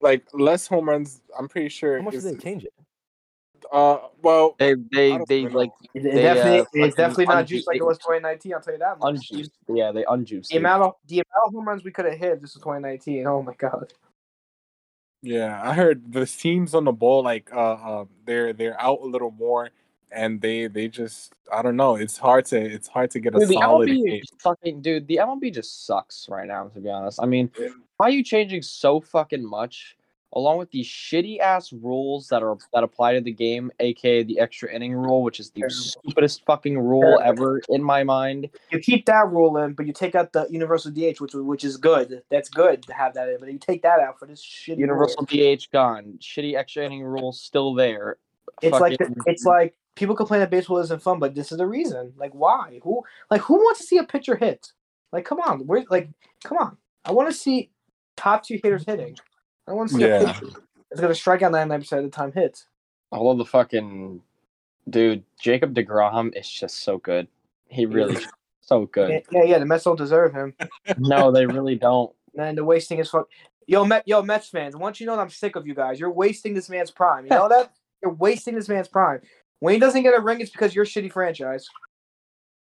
Like 0.00 0.24
less 0.32 0.66
home 0.66 0.88
runs, 0.88 1.20
I'm 1.38 1.48
pretty 1.48 1.68
sure. 1.68 1.98
how 1.98 2.02
much 2.04 2.14
is, 2.14 2.24
did 2.24 2.38
they 2.38 2.42
change 2.42 2.64
it 2.64 2.72
Uh, 3.70 3.98
well, 4.22 4.54
They 4.58 4.74
they 4.92 5.18
they 5.28 5.44
know. 5.44 5.50
like 5.58 5.70
It, 5.94 6.04
it 6.06 6.14
They, 6.14 6.22
definitely, 6.22 6.58
uh, 6.60 6.62
it's 6.62 6.70
fucking 6.72 6.90
definitely 6.96 7.26
not 7.26 7.44
unju- 7.44 7.48
juiced 7.48 7.66
like 7.66 7.76
it 7.76 7.84
was 7.84 7.98
2019. 7.98 8.54
I'll 8.54 8.60
tell 8.60 8.72
you 8.74 8.78
that 8.80 8.98
much. 8.98 9.14
unjuiced. 9.14 9.52
Yeah, 9.68 9.92
they 9.92 10.04
unjuiced. 10.04 10.50
The 10.50 10.56
it. 10.56 10.58
amount 10.58 10.82
of 10.82 10.92
the 11.06 11.16
amount 11.16 11.46
of 11.46 11.52
home 11.54 11.68
runs 11.68 11.84
we 11.84 11.90
could 11.90 12.06
have 12.06 12.18
hit 12.18 12.40
this 12.40 12.54
was 12.54 12.62
2019. 12.62 13.26
Oh 13.26 13.42
my 13.42 13.54
god. 13.54 13.92
yeah, 15.22 15.60
I 15.62 15.74
heard 15.74 16.12
the 16.12 16.26
seams 16.26 16.74
on 16.74 16.84
the 16.84 16.92
ball 16.92 17.22
like 17.22 17.52
uh, 17.52 17.72
uh 17.74 18.04
they're 18.24 18.52
they're 18.52 18.80
out 18.80 19.00
a 19.02 19.06
little 19.06 19.30
more, 19.30 19.70
and 20.10 20.40
they 20.40 20.66
they 20.66 20.88
just 20.88 21.32
I 21.52 21.62
don't 21.62 21.76
know. 21.76 21.96
It's 21.96 22.18
hard 22.18 22.46
to 22.46 22.60
it's 22.60 22.88
hard 22.88 23.10
to 23.12 23.20
get 23.20 23.34
a 23.34 23.38
Dude, 23.38 23.48
the 23.50 23.54
solid 23.54 23.88
MLB 23.88 24.22
fucking 24.40 24.82
dude. 24.82 25.06
The 25.06 25.16
MLB 25.22 25.52
just 25.54 25.86
sucks 25.86 26.26
right 26.28 26.46
now. 26.48 26.68
To 26.68 26.80
be 26.80 26.90
honest, 26.90 27.20
I 27.22 27.26
mean, 27.26 27.50
Yeah. 27.58 27.68
why 27.98 28.06
are 28.08 28.10
you 28.10 28.24
changing 28.24 28.62
so 28.62 29.00
fucking 29.00 29.44
much? 29.48 29.96
Along 30.34 30.56
with 30.56 30.70
these 30.70 30.86
shitty 30.86 31.40
ass 31.40 31.72
rules 31.72 32.28
that 32.28 32.42
are 32.42 32.56
that 32.72 32.82
apply 32.82 33.14
to 33.14 33.20
the 33.20 33.32
game, 33.32 33.70
aka 33.80 34.22
the 34.22 34.40
extra 34.40 34.72
inning 34.74 34.94
rule, 34.94 35.22
which 35.22 35.38
is 35.38 35.50
the 35.50 35.64
stupidest 35.68 36.44
fucking 36.46 36.78
rule 36.78 37.20
ever 37.22 37.60
in 37.68 37.82
my 37.82 38.02
mind. 38.02 38.48
You 38.70 38.78
keep 38.78 39.04
that 39.06 39.28
rule 39.30 39.58
in, 39.58 39.74
but 39.74 39.86
you 39.86 39.92
take 39.92 40.14
out 40.14 40.32
the 40.32 40.46
universal 40.48 40.90
DH, 40.90 41.20
which 41.20 41.34
which 41.34 41.64
is 41.64 41.76
good. 41.76 42.22
That's 42.30 42.48
good 42.48 42.82
to 42.84 42.94
have 42.94 43.12
that 43.14 43.28
in, 43.28 43.40
but 43.40 43.52
you 43.52 43.58
take 43.58 43.82
that 43.82 44.00
out 44.00 44.18
for 44.18 44.26
this 44.26 44.42
shitty 44.42 44.78
Universal 44.78 45.26
rule. 45.30 45.56
DH 45.56 45.70
gone. 45.70 46.18
Shitty 46.20 46.56
extra 46.56 46.84
inning 46.84 47.02
rule 47.02 47.32
still 47.32 47.74
there. 47.74 48.16
It's 48.62 48.80
like 48.80 48.96
it's 49.26 49.44
like 49.44 49.74
people 49.96 50.16
complain 50.16 50.40
that 50.40 50.50
baseball 50.50 50.78
isn't 50.78 51.02
fun, 51.02 51.18
but 51.18 51.34
this 51.34 51.52
is 51.52 51.58
the 51.58 51.66
reason. 51.66 52.12
Like 52.16 52.32
why? 52.32 52.80
Who 52.82 53.02
like 53.30 53.42
who 53.42 53.56
wants 53.56 53.80
to 53.80 53.86
see 53.86 53.98
a 53.98 54.04
pitcher 54.04 54.36
hit? 54.36 54.72
Like 55.12 55.24
come 55.24 55.40
on, 55.40 55.66
where 55.66 55.84
like 55.90 56.08
come 56.42 56.56
on. 56.58 56.78
I 57.04 57.12
want 57.12 57.28
to 57.28 57.36
see 57.36 57.70
top 58.16 58.44
two 58.44 58.58
hitters 58.62 58.84
hitting. 58.86 59.16
I 59.66 59.72
want 59.72 59.90
to 59.90 59.96
see 59.96 60.02
a 60.04 60.22
Yeah. 60.22 60.32
pitcher 60.40 60.52
that's 60.90 61.00
gonna 61.00 61.14
strike 61.14 61.42
out 61.42 61.52
99 61.52 61.80
percent 61.80 62.04
of 62.04 62.10
the 62.10 62.16
time 62.16 62.32
hit. 62.32 62.64
Although 63.10 63.38
the 63.38 63.48
fucking 63.48 64.20
dude, 64.88 65.24
Jacob 65.40 65.74
Degrom 65.74 66.36
is 66.36 66.48
just 66.48 66.80
so 66.80 66.98
good. 66.98 67.28
He 67.68 67.86
really 67.86 68.22
so 68.60 68.86
good. 68.86 69.10
Yeah, 69.10 69.20
yeah, 69.30 69.44
yeah, 69.44 69.58
the 69.58 69.66
Mets 69.66 69.84
don't 69.84 69.96
deserve 69.96 70.32
him. 70.32 70.54
no, 70.98 71.30
they 71.30 71.46
really 71.46 71.76
don't. 71.76 72.12
And 72.38 72.56
they're 72.56 72.64
wasting 72.64 72.98
his 72.98 73.10
fuck. 73.10 73.28
Yo, 73.66 73.84
Met, 73.84 74.06
yo, 74.06 74.22
Mets 74.22 74.48
fans. 74.48 74.76
once 74.76 75.00
you 75.00 75.06
know 75.06 75.16
that 75.16 75.22
I'm 75.22 75.30
sick 75.30 75.56
of 75.56 75.66
you 75.66 75.74
guys. 75.74 76.00
You're 76.00 76.10
wasting 76.10 76.54
this 76.54 76.68
man's 76.68 76.90
prime. 76.90 77.24
You 77.24 77.30
know 77.30 77.48
that? 77.48 77.72
You're 78.02 78.14
wasting 78.14 78.54
this 78.56 78.68
man's 78.68 78.88
prime. 78.88 79.20
When 79.60 79.72
he 79.74 79.78
doesn't 79.78 80.02
get 80.02 80.18
a 80.18 80.20
ring, 80.20 80.40
it's 80.40 80.50
because 80.50 80.74
you're 80.74 80.82
a 80.82 80.86
shitty 80.86 81.12
franchise. 81.12 81.68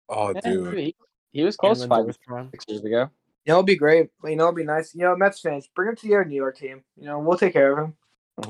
Oh, 0.09 0.33
dude. 0.33 0.77
he, 0.77 0.95
he 1.31 1.43
was 1.43 1.55
close 1.55 1.79
And 1.79 1.87
five 1.89 2.05
six 2.51 2.65
years 2.67 2.83
ago. 2.83 3.09
You 3.45 3.53
know, 3.53 3.57
it'd 3.57 3.65
be 3.65 3.75
great. 3.75 4.09
You 4.23 4.35
know, 4.35 4.45
it'd 4.45 4.55
be 4.55 4.63
nice. 4.63 4.93
You 4.93 5.01
know, 5.01 5.15
Mets 5.15 5.39
fans, 5.39 5.67
bring 5.75 5.89
him 5.89 5.95
to 5.97 6.07
your 6.07 6.25
New 6.25 6.35
York 6.35 6.57
team. 6.57 6.83
You 6.97 7.05
know, 7.05 7.19
we'll 7.19 7.37
take 7.37 7.53
care 7.53 7.71
of 7.71 7.79
him. 7.85 7.95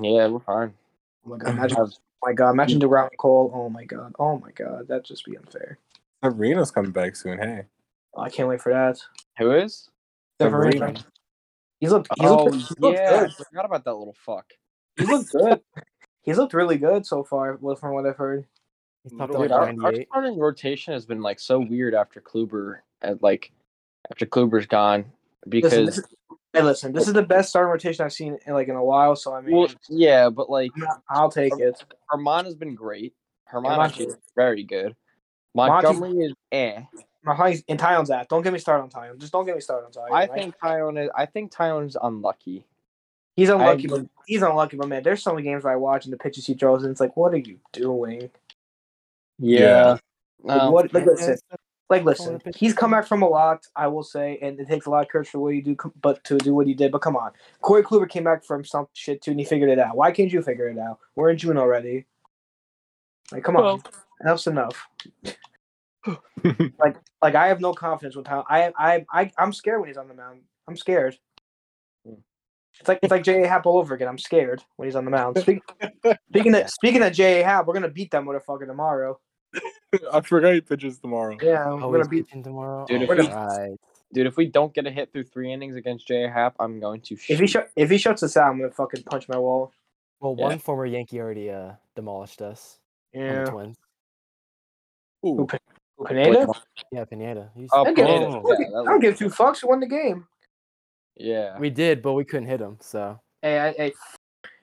Yeah, 0.03 0.27
we're 0.27 0.39
fine. 0.39 0.73
Oh 1.25 1.29
my 1.29 1.37
god, 1.37 1.49
imagine, 1.51 1.77
oh 1.79 1.89
my 2.23 2.33
god, 2.33 2.51
imagine 2.51 2.79
DeGrom 2.79 3.09
and 3.09 3.17
Cole. 3.17 3.51
Oh 3.53 3.69
my 3.69 3.85
god, 3.85 4.13
oh 4.19 4.37
my 4.39 4.51
god, 4.51 4.87
that'd 4.87 5.05
just 5.05 5.25
be 5.25 5.35
unfair. 5.37 5.77
Severino's 6.23 6.71
coming 6.71 6.91
back 6.91 7.15
soon. 7.15 7.37
Hey, 7.39 7.63
Oh, 8.15 8.21
I 8.21 8.29
can't 8.29 8.49
wait 8.49 8.61
for 8.61 8.73
that. 8.73 8.99
Who 9.37 9.51
is? 9.51 9.89
Severino. 10.41 10.71
Severino. 10.71 10.99
He's 11.79 11.91
looked. 11.91 12.07
He's 12.17 12.29
oh 12.29 12.43
looked, 12.45 12.55
he's 12.55 12.79
looked 12.79 12.97
yeah, 12.99 13.15
I 13.15 13.19
good. 13.19 13.33
forgot 13.33 13.65
about 13.65 13.85
that 13.85 13.93
little 13.93 14.15
fuck. 14.25 14.45
He's 14.97 15.07
looked 15.07 15.31
good. 15.31 15.61
he's 16.23 16.37
looked 16.37 16.53
really 16.53 16.77
good 16.77 17.05
so 17.05 17.23
far, 17.23 17.57
well, 17.61 17.75
from 17.75 17.93
what 17.93 18.05
I've 18.05 18.17
heard. 18.17 18.45
He's 19.03 19.17
topped 19.17 19.31
Dude, 19.31 19.51
out 19.51 19.67
Dude, 19.69 19.77
like 19.77 19.85
our, 19.85 19.99
our 19.99 20.05
starting 20.11 20.39
rotation 20.39 20.93
has 20.93 21.05
been 21.05 21.21
like 21.21 21.39
so 21.39 21.59
weird 21.59 21.93
after 21.93 22.19
Kluber, 22.19 22.79
and 23.01 23.21
like 23.21 23.51
after 24.11 24.25
Kluber's 24.25 24.65
gone 24.65 25.05
because 25.47 25.71
Listen, 25.73 25.85
this 25.85 25.97
is, 25.97 26.05
hey, 26.53 26.61
listen, 26.61 26.91
this 26.93 27.07
is 27.07 27.13
the 27.13 27.21
best 27.23 27.49
starting 27.49 27.71
rotation 27.71 28.05
I've 28.05 28.13
seen 28.13 28.37
in 28.45 28.53
like 28.53 28.67
in 28.67 28.75
a 28.75 28.83
while. 28.83 29.15
So 29.15 29.33
I 29.33 29.41
mean, 29.41 29.55
well, 29.55 29.67
yeah, 29.87 30.29
but 30.29 30.49
like 30.49 30.71
I'll 31.09 31.31
take 31.31 31.53
it. 31.59 31.83
Germán 32.11 32.45
has 32.45 32.55
been 32.55 32.75
great. 32.75 33.13
Germán 33.51 33.77
Germán- 33.77 34.07
is 34.07 34.17
very 34.35 34.63
good. 34.63 34.95
Monty- 35.55 35.87
Montgomery 35.87 36.25
is 36.25 36.33
eh. 36.51 36.81
My 37.23 37.35
highest 37.35 37.65
in 37.67 37.77
Taillon's 37.77 38.09
at. 38.11 38.29
Don't 38.29 38.43
get 38.43 38.53
me 38.53 38.59
started 38.59 38.83
on 38.83 38.89
Taillon. 38.89 39.17
Just 39.19 39.33
don't 39.33 39.45
get 39.45 39.55
me 39.55 39.61
started 39.61 39.85
on 39.87 39.91
Taillon. 39.91 40.11
I 40.11 40.25
right? 40.27 40.33
think 40.33 40.55
Taillon 40.57 41.03
is. 41.03 41.09
I 41.15 41.25
think 41.25 41.51
Taillon's 41.51 41.97
unlucky. 42.01 42.65
he's 43.35 43.49
unlucky, 43.49 43.85
I- 43.87 43.89
but 43.89 44.05
he's 44.25 44.41
unlucky. 44.41 44.77
But 44.77 44.87
man, 44.87 45.03
there's 45.03 45.21
so 45.23 45.31
many 45.33 45.43
games 45.43 45.63
where 45.63 45.73
I 45.73 45.75
watch 45.75 46.05
and 46.05 46.13
the 46.13 46.17
pitches 46.17 46.45
he 46.47 46.53
throws, 46.53 46.83
and 46.83 46.91
it's 46.91 47.01
like, 47.01 47.15
what 47.17 47.33
are 47.33 47.37
you 47.37 47.57
doing? 47.73 48.29
Yeah. 49.37 49.97
Like, 50.41 50.61
Um, 50.61 50.71
what? 50.73 50.93
Like, 50.93 51.05
listen, 51.05 51.33
it's- 51.33 51.59
like, 51.89 52.03
listen. 52.03 52.41
He's 52.55 52.73
come 52.73 52.91
back 52.91 53.07
from 53.07 53.23
a 53.23 53.27
lot, 53.27 53.65
I 53.75 53.87
will 53.87 54.03
say, 54.03 54.37
and 54.41 54.59
it 54.59 54.67
takes 54.67 54.85
a 54.85 54.89
lot 54.89 55.03
of 55.03 55.09
courage 55.09 55.29
for 55.29 55.39
what 55.39 55.49
you 55.49 55.61
do, 55.61 55.75
but 56.01 56.23
to 56.25 56.37
do 56.37 56.53
what 56.53 56.67
he 56.67 56.73
did. 56.73 56.91
But 56.91 57.01
come 57.01 57.15
on, 57.15 57.31
Corey 57.61 57.83
Kluber 57.83 58.07
came 58.07 58.23
back 58.23 58.43
from 58.43 58.63
some 58.63 58.87
shit 58.93 59.21
too, 59.21 59.31
and 59.31 59.39
he 59.39 59.45
figured 59.45 59.69
it 59.69 59.79
out. 59.79 59.95
Why 59.95 60.11
can't 60.11 60.31
you 60.31 60.41
figure 60.41 60.67
it 60.67 60.77
out? 60.77 60.99
We're 61.15 61.31
in 61.31 61.37
June 61.37 61.57
already. 61.57 62.05
Like, 63.31 63.43
come 63.43 63.55
on. 63.55 63.81
Enough's 64.21 64.47
enough. 64.47 64.87
like, 66.43 66.97
like 67.21 67.35
I 67.35 67.47
have 67.47 67.61
no 67.61 67.73
confidence 67.73 68.15
with 68.15 68.27
how 68.27 68.45
I, 68.49 68.71
I, 68.77 69.05
I, 69.11 69.31
I'm 69.37 69.53
scared 69.53 69.79
when 69.79 69.89
he's 69.89 69.97
on 69.97 70.07
the 70.07 70.13
mound. 70.13 70.41
I'm 70.67 70.75
scared. 70.75 71.17
It's 72.79 72.87
like 72.87 72.99
it's 73.01 73.11
like 73.11 73.23
J.A. 73.23 73.47
Happ 73.47 73.65
all 73.65 73.77
over 73.77 73.93
again. 73.93 74.07
I'm 74.07 74.17
scared 74.17 74.63
when 74.77 74.87
he's 74.87 74.95
on 74.95 75.03
the 75.03 75.11
mound. 75.11 75.37
Speak, 75.39 75.59
speaking 76.29 76.55
of 76.55 76.69
speaking 76.69 77.01
of 77.03 77.11
J.A. 77.11 77.43
Happ, 77.43 77.67
we're 77.67 77.73
gonna 77.73 77.89
beat 77.89 78.11
that 78.11 78.23
motherfucker 78.23 78.65
tomorrow. 78.65 79.19
I 80.13 80.21
forgot 80.21 80.53
he 80.53 80.61
pitches 80.61 80.99
tomorrow. 80.99 81.37
Yeah, 81.41 81.65
Oh, 81.67 81.89
we're 81.89 81.97
gonna 81.97 82.09
beat. 82.09 82.27
pitching 82.27 82.43
tomorrow. 82.43 82.85
Dude, 82.85 83.01
oh, 83.01 83.11
if 83.13 83.19
we- 83.19 83.27
right. 83.27 83.77
Dude, 84.11 84.25
if 84.25 84.37
we 84.37 84.47
don't 84.47 84.73
get 84.73 84.87
a 84.87 84.91
hit 84.91 85.11
through 85.13 85.25
three 85.25 85.53
innings 85.53 85.75
against 85.75 86.07
J 86.07 86.27
Happ, 86.27 86.55
I'm 86.59 86.79
going 86.79 87.01
to. 87.01 87.13
If 87.13 87.21
he 87.27 87.35
shoot. 87.35 87.47
shut 87.49 87.69
if 87.75 87.89
he 87.91 87.97
shuts 87.99 88.23
us 88.23 88.35
out, 88.37 88.49
I'm 88.49 88.59
gonna 88.59 88.71
fucking 88.71 89.03
punch 89.03 89.27
my 89.29 89.37
wall. 89.37 89.71
Well, 90.19 90.35
Yeah. 90.37 90.45
one 90.45 90.59
former 90.59 90.85
Yankee 90.87 91.19
already 91.19 91.49
uh 91.51 91.73
demolished 91.95 92.41
us. 92.41 92.79
on 93.15 93.21
the 93.21 93.27
Yeah. 93.27 93.45
Twins. 93.45 93.77
Ooh. 95.25 95.47
Pineda? 96.05 96.47
Yeah, 96.91 97.05
Pineda. 97.05 97.51
He's, 97.55 97.69
Oh, 97.73 97.81
I 97.81 97.83
don't 97.85 97.93
give, 97.95 98.05
Pineda, 98.05 98.25
I 98.25 98.27
yeah, 98.27 98.31
don't 98.31 98.43
give- 98.57 98.57
that 98.71 98.79
I 98.79 98.83
don't 98.85 98.99
give 99.01 99.17
two 99.17 99.29
fucks. 99.29 99.61
We 99.63 99.67
won 99.69 99.79
the 99.81 99.87
game. 99.87 100.27
Yeah. 101.17 101.59
we 101.59 101.69
did, 101.69 102.01
but 102.01 102.13
we 102.13 102.23
couldn't 102.23 102.47
hit 102.47 102.61
him. 102.61 102.77
So 102.79 103.19
Hey, 103.41 103.59
I, 103.59 103.71
hey, 103.73 103.93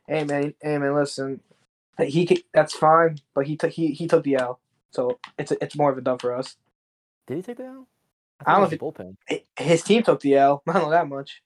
hey, 0.09 0.25
man, 0.25 0.55
hey, 0.63 0.79
man. 0.79 0.95
Listen, 0.95 1.41
he 2.01 2.27
ca- 2.27 2.45
that's 2.53 2.75
fine, 2.75 3.19
but 3.35 3.47
he 3.47 3.57
took 3.57 3.71
he 3.71 3.93
he 3.93 4.07
took 4.09 4.25
the 4.25 4.37
L, 4.37 4.59
so 4.97 5.19
it's 5.39 5.53
a, 5.53 5.63
it's 5.63 5.77
more 5.77 5.91
of 5.93 5.99
a 5.99 6.01
dub 6.01 6.21
for 6.23 6.35
us. 6.35 6.57
did 7.27 7.37
he 7.37 7.43
take 7.43 7.59
the 7.59 7.67
out? 7.67 7.87
I 8.45 8.55
don't 8.55 8.65
I 8.65 8.69
think 8.69 8.83
know 8.83 8.89
it 8.89 8.99
was 8.99 9.07
bullpen. 9.07 9.17
Hi- 9.59 9.65
His 9.65 9.83
team 9.83 10.03
took 10.03 10.21
the 10.21 10.35
L. 10.37 10.63
I 10.69 10.73
don't 10.73 10.83
know 10.83 10.91
that 10.91 11.09
much. 11.09 11.43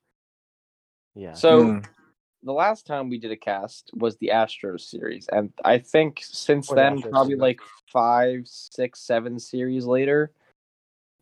Yeah. 1.14 1.35
So 1.35 1.64
Mm. 1.64 1.85
the 2.42 2.52
last 2.52 2.87
time 2.87 3.11
we 3.11 3.19
did 3.19 3.30
a 3.33 3.37
cast 3.37 3.90
was 3.95 4.16
the 4.16 4.30
Astros 4.33 4.83
series, 4.83 5.28
and 5.28 5.52
I 5.64 5.78
think 5.78 6.21
since 6.23 6.71
Or 6.71 6.76
then, 6.76 6.99
Astros 7.02 7.11
probably 7.11 7.30
series. 7.33 7.40
like 7.42 7.61
five, 7.92 8.42
six, 8.47 9.00
seven 9.00 9.38
series 9.38 9.85
later, 9.85 10.33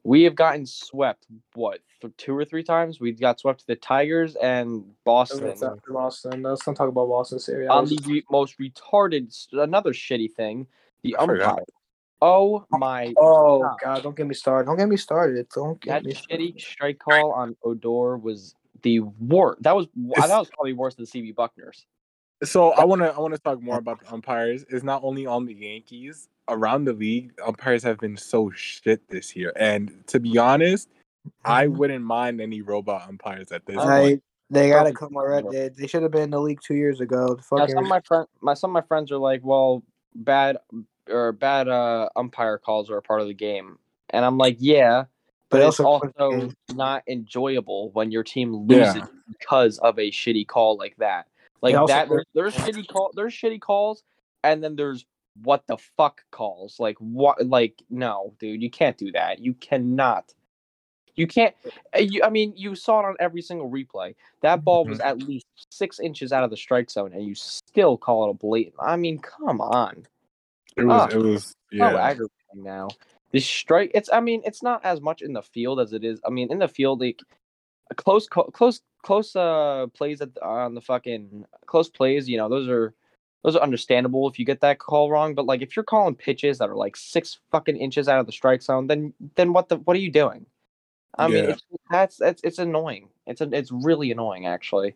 we 0.04 0.22
have 0.24 0.34
gotten 0.36 0.64
swept. 0.64 1.26
What 1.54 1.80
th- 2.00 2.12
two 2.16 2.34
or 2.36 2.44
three 2.44 2.62
times? 2.62 3.00
We 3.00 3.12
got 3.12 3.40
swept 3.40 3.60
to 3.60 3.66
the 3.66 3.76
Tigers 3.76 4.36
and 4.36 4.84
Boston 5.04 5.44
Let's 5.46 5.60
not, 5.60 5.78
Boston. 5.88 6.42
Let's 6.42 6.66
not 6.66 6.76
talk 6.76 6.88
about 6.88 7.08
Boston 7.08 7.38
series. 7.40 7.68
on 7.68 7.86
the 7.86 7.98
re- 8.06 8.24
most 8.30 8.58
retarded. 8.58 9.34
Another 9.52 9.92
shitty 9.92 10.32
thing, 10.32 10.66
the 11.02 11.16
I 11.18 11.26
forgot. 11.26 11.48
umpire. 11.50 11.64
Oh 12.20 12.64
my! 12.70 13.12
oh 13.16 13.60
God. 13.62 13.76
God! 13.82 14.02
Don't 14.02 14.16
get 14.16 14.26
me 14.26 14.34
started. 14.34 14.66
Don't 14.66 14.76
get 14.76 14.88
me 14.88 14.96
started. 14.96 15.46
Don't 15.54 15.80
get 15.80 16.02
That 16.02 16.04
me 16.04 16.14
started. 16.14 16.56
shitty 16.56 16.60
strike 16.60 16.98
call 16.98 17.32
on 17.32 17.56
Odor 17.62 18.16
was 18.16 18.54
the 18.82 19.00
worst. 19.00 19.62
That 19.62 19.76
was 19.76 19.86
It's- 19.86 20.28
that 20.28 20.38
was 20.38 20.50
probably 20.50 20.72
worse 20.72 20.94
than 20.96 21.06
CB 21.06 21.32
Bucknor's. 21.34 21.86
So 22.44 22.70
I 22.72 22.84
want 22.84 23.02
to 23.02 23.12
I 23.12 23.18
want 23.20 23.34
to 23.34 23.40
talk 23.40 23.60
more 23.62 23.78
about 23.78 24.00
the 24.00 24.12
umpires. 24.12 24.64
It's 24.68 24.84
not 24.84 25.02
only 25.04 25.26
on 25.26 25.44
the 25.46 25.54
Yankees 25.54 26.28
around 26.48 26.84
the 26.84 26.92
league. 26.92 27.32
Umpires 27.44 27.82
have 27.82 27.98
been 27.98 28.16
so 28.16 28.50
shit 28.50 29.00
this 29.08 29.34
year, 29.36 29.52
and 29.56 30.02
to 30.08 30.18
be 30.20 30.38
honest, 30.38 30.88
I 31.44 31.66
Mm-hmm. 31.66 31.76
wouldn't 31.78 32.04
mind 32.04 32.40
any 32.40 32.62
robot 32.62 33.08
umpires 33.08 33.52
at 33.52 33.66
this 33.66 33.76
I- 33.76 34.00
point. 34.00 34.22
they 34.50 34.68
gotta 34.70 34.84
Perfect. 34.92 34.98
come 34.98 35.16
already. 35.16 35.48
They, 35.50 35.68
they 35.68 35.86
should 35.86 36.02
have 36.02 36.10
been 36.12 36.22
in 36.22 36.30
the 36.30 36.40
league 36.40 36.60
two 36.64 36.74
years 36.74 37.00
ago. 37.00 37.34
The 37.34 37.56
Now, 37.56 37.66
some 37.66 37.84
of 37.84 37.88
my 37.88 38.00
friend, 38.00 38.26
my 38.40 38.54
some 38.54 38.70
of 38.70 38.74
my 38.82 38.86
friends 38.86 39.10
are 39.12 39.18
like, 39.18 39.40
well, 39.44 39.82
bad 40.14 40.56
or 41.10 41.32
bad 41.32 41.68
uh, 41.68 42.08
umpire 42.16 42.58
calls 42.58 42.90
are 42.90 42.98
a 42.98 43.02
part 43.02 43.20
of 43.20 43.26
the 43.28 43.34
game, 43.34 43.78
and 44.10 44.24
I'm 44.24 44.38
like, 44.38 44.56
yeah, 44.58 45.04
but, 45.50 45.58
But 45.60 45.68
it's 45.68 45.80
also- 45.80 46.12
also 46.18 46.50
not 46.74 47.02
enjoyable 47.08 47.90
when 47.92 48.10
your 48.10 48.22
team 48.22 48.66
Yeah. 48.68 48.92
loses 48.92 49.08
because 49.28 49.78
of 49.78 49.98
a 49.98 50.10
shitty 50.10 50.46
call 50.46 50.76
like 50.76 50.96
that. 50.98 51.26
Like 51.62 51.74
also- 51.74 51.92
that, 51.92 52.08
there's, 52.08 52.24
there's 52.34 52.54
shitty 52.54 52.86
call, 52.88 53.10
there's 53.14 53.32
shitty 53.34 53.60
calls, 53.60 54.02
and 54.44 54.62
then 54.62 54.76
there's 54.76 55.06
what 55.42 55.66
the 55.66 55.76
fuck 55.96 56.22
calls. 56.32 56.78
Like 56.80 56.96
what? 56.98 57.46
Like 57.46 57.80
no, 57.90 58.34
dude, 58.40 58.60
you 58.62 58.70
can't 58.70 58.96
do 58.98 59.12
that. 59.12 59.38
You 59.38 59.54
cannot. 59.54 60.34
You 61.14 61.26
can't. 61.26 61.54
uh, 61.96 61.98
You, 62.00 62.22
I 62.22 62.30
mean, 62.30 62.52
you 62.56 62.74
saw 62.76 63.00
it 63.00 63.06
on 63.06 63.16
every 63.18 63.42
single 63.42 63.68
replay. 63.70 64.14
That 64.42 64.62
ball 64.64 64.84
was 64.84 65.00
at 65.00 65.18
least 65.18 65.46
six 65.70 65.98
inches 65.98 66.32
out 66.32 66.44
of 66.44 66.50
the 66.50 66.56
strike 66.56 66.90
zone, 66.90 67.12
and 67.12 67.24
you 67.24 67.34
still 67.34 67.96
call 67.96 68.26
it 68.28 68.30
a 68.30 68.34
blatant. 68.34 68.76
I 68.80 68.96
mean, 68.96 69.18
come 69.18 69.60
on. 69.60 70.06
It 70.78 70.84
was 70.84 71.12
Ah. 71.12 71.16
it 71.16 71.22
was 71.22 71.44
So 71.44 71.54
yeah. 71.72 71.96
aggravating 71.96 72.62
now. 72.62 72.88
The 73.32 73.40
strike. 73.40 73.90
It's. 73.94 74.08
I 74.12 74.20
mean, 74.20 74.42
it's 74.44 74.62
not 74.62 74.84
as 74.84 75.00
much 75.00 75.20
in 75.20 75.32
the 75.34 75.42
field 75.42 75.80
as 75.80 75.92
it 75.92 76.02
is. 76.04 76.20
I 76.26 76.30
mean, 76.30 76.50
in 76.50 76.58
the 76.58 76.68
field, 76.68 77.00
like 77.00 77.20
close, 77.96 78.26
close, 78.26 78.80
close 79.02 79.36
uh 79.36 79.86
plays 79.94 80.20
at, 80.22 80.30
on 80.42 80.74
the 80.74 80.80
fucking 80.80 81.44
close 81.66 81.90
plays. 81.90 82.28
You 82.28 82.38
know, 82.38 82.48
those 82.48 82.68
are 82.68 82.94
those 83.44 83.54
are 83.54 83.62
understandable 83.62 84.28
if 84.28 84.38
you 84.38 84.46
get 84.46 84.60
that 84.60 84.78
call 84.78 85.10
wrong. 85.10 85.34
But 85.34 85.44
like, 85.46 85.60
if 85.60 85.76
you're 85.76 85.84
calling 85.84 86.14
pitches 86.14 86.58
that 86.58 86.70
are 86.70 86.74
like 86.74 86.96
six 86.96 87.38
fucking 87.52 87.76
inches 87.76 88.08
out 88.08 88.20
of 88.20 88.26
the 88.26 88.32
strike 88.32 88.62
zone, 88.62 88.86
then 88.86 89.12
then 89.36 89.52
what 89.52 89.68
the 89.68 89.76
what 89.76 89.94
are 89.96 90.00
you 90.00 90.10
doing? 90.10 90.46
I 91.18 91.28
mean, 91.28 91.44
it's, 91.46 91.62
that's 91.90 92.16
that's 92.16 92.40
it's 92.44 92.58
annoying. 92.58 93.08
It's 93.26 93.40
a, 93.40 93.48
it's 93.52 93.72
really 93.72 94.10
annoying 94.10 94.46
actually. 94.46 94.94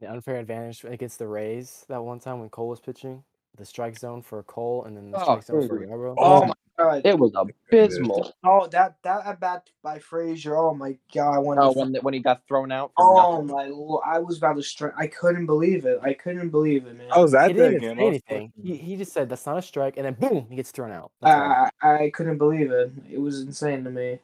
The 0.00 0.10
unfair 0.10 0.36
advantage 0.36 0.84
against 0.84 1.18
the 1.18 1.26
Rays 1.26 1.86
that 1.88 2.02
one 2.02 2.20
time 2.20 2.40
when 2.40 2.50
Cole 2.50 2.68
was 2.68 2.80
pitching. 2.80 3.24
The 3.56 3.64
strike 3.64 3.98
zone 3.98 4.22
for 4.22 4.42
Cole 4.44 4.84
and 4.84 4.96
then 4.96 5.10
the 5.10 5.18
Oh, 5.18 5.22
strike 5.22 5.44
zone 5.44 5.62
for 5.68 5.78
dude. 5.78 5.88
Yarbrough. 5.88 6.14
oh 6.18 6.42
Oh 6.42 6.46
my 6.46 6.54
God! 6.78 7.02
It 7.04 7.18
was 7.18 7.32
abysmal. 7.34 8.32
Oh, 8.44 8.66
that 8.68 8.96
that 9.02 9.26
at 9.26 9.40
bat 9.40 9.70
by 9.82 9.98
Frazier. 9.98 10.56
Oh 10.56 10.74
my 10.74 10.96
God! 11.14 11.34
I 11.34 11.38
wanted 11.38 11.62
Oh, 11.62 11.72
when 11.72 11.94
when 12.02 12.14
he 12.14 12.20
got 12.20 12.42
thrown 12.46 12.70
out. 12.70 12.92
For 12.96 13.04
Oh 13.04 13.40
nothing. 13.40 13.46
my! 13.48 13.66
lo- 13.66 14.02
I 14.04 14.18
was 14.18 14.38
about 14.38 14.56
to 14.56 14.62
strike. 14.62 14.92
I 14.98 15.06
couldn't 15.06 15.46
believe 15.46 15.86
it. 15.86 15.98
I 16.02 16.12
couldn't 16.14 16.50
believe 16.50 16.86
it, 16.86 16.96
man. 16.96 17.10
I 17.10 17.18
was 17.18 17.34
at 17.34 17.48
he 17.48 17.54
that 17.54 17.80
didn't 17.80 17.80
game. 17.80 17.96
say 17.98 18.06
anything. 18.06 18.52
He, 18.62 18.76
he 18.76 18.96
just 18.96 19.12
said 19.12 19.28
that's 19.30 19.46
not 19.46 19.56
a 19.58 19.62
strike, 19.62 19.96
and 19.96 20.04
then 20.06 20.14
boom, 20.14 20.46
he 20.50 20.56
gets 20.56 20.70
thrown 20.70 20.92
out. 20.92 21.12
That's. 21.22 21.34
I, 21.34 21.70
I 21.82 22.04
I 22.04 22.10
couldn't 22.10 22.38
believe 22.38 22.70
it. 22.70 22.92
It 23.10 23.18
was 23.20 23.40
insane 23.40 23.84
to 23.84 23.90
me. 23.90 24.18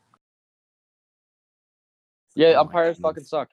Yeah, 2.34 2.48
Oh 2.48 2.54
my 2.54 2.60
umpires 2.60 2.96
goodness. 2.96 3.10
fucking 3.10 3.24
suck. 3.24 3.50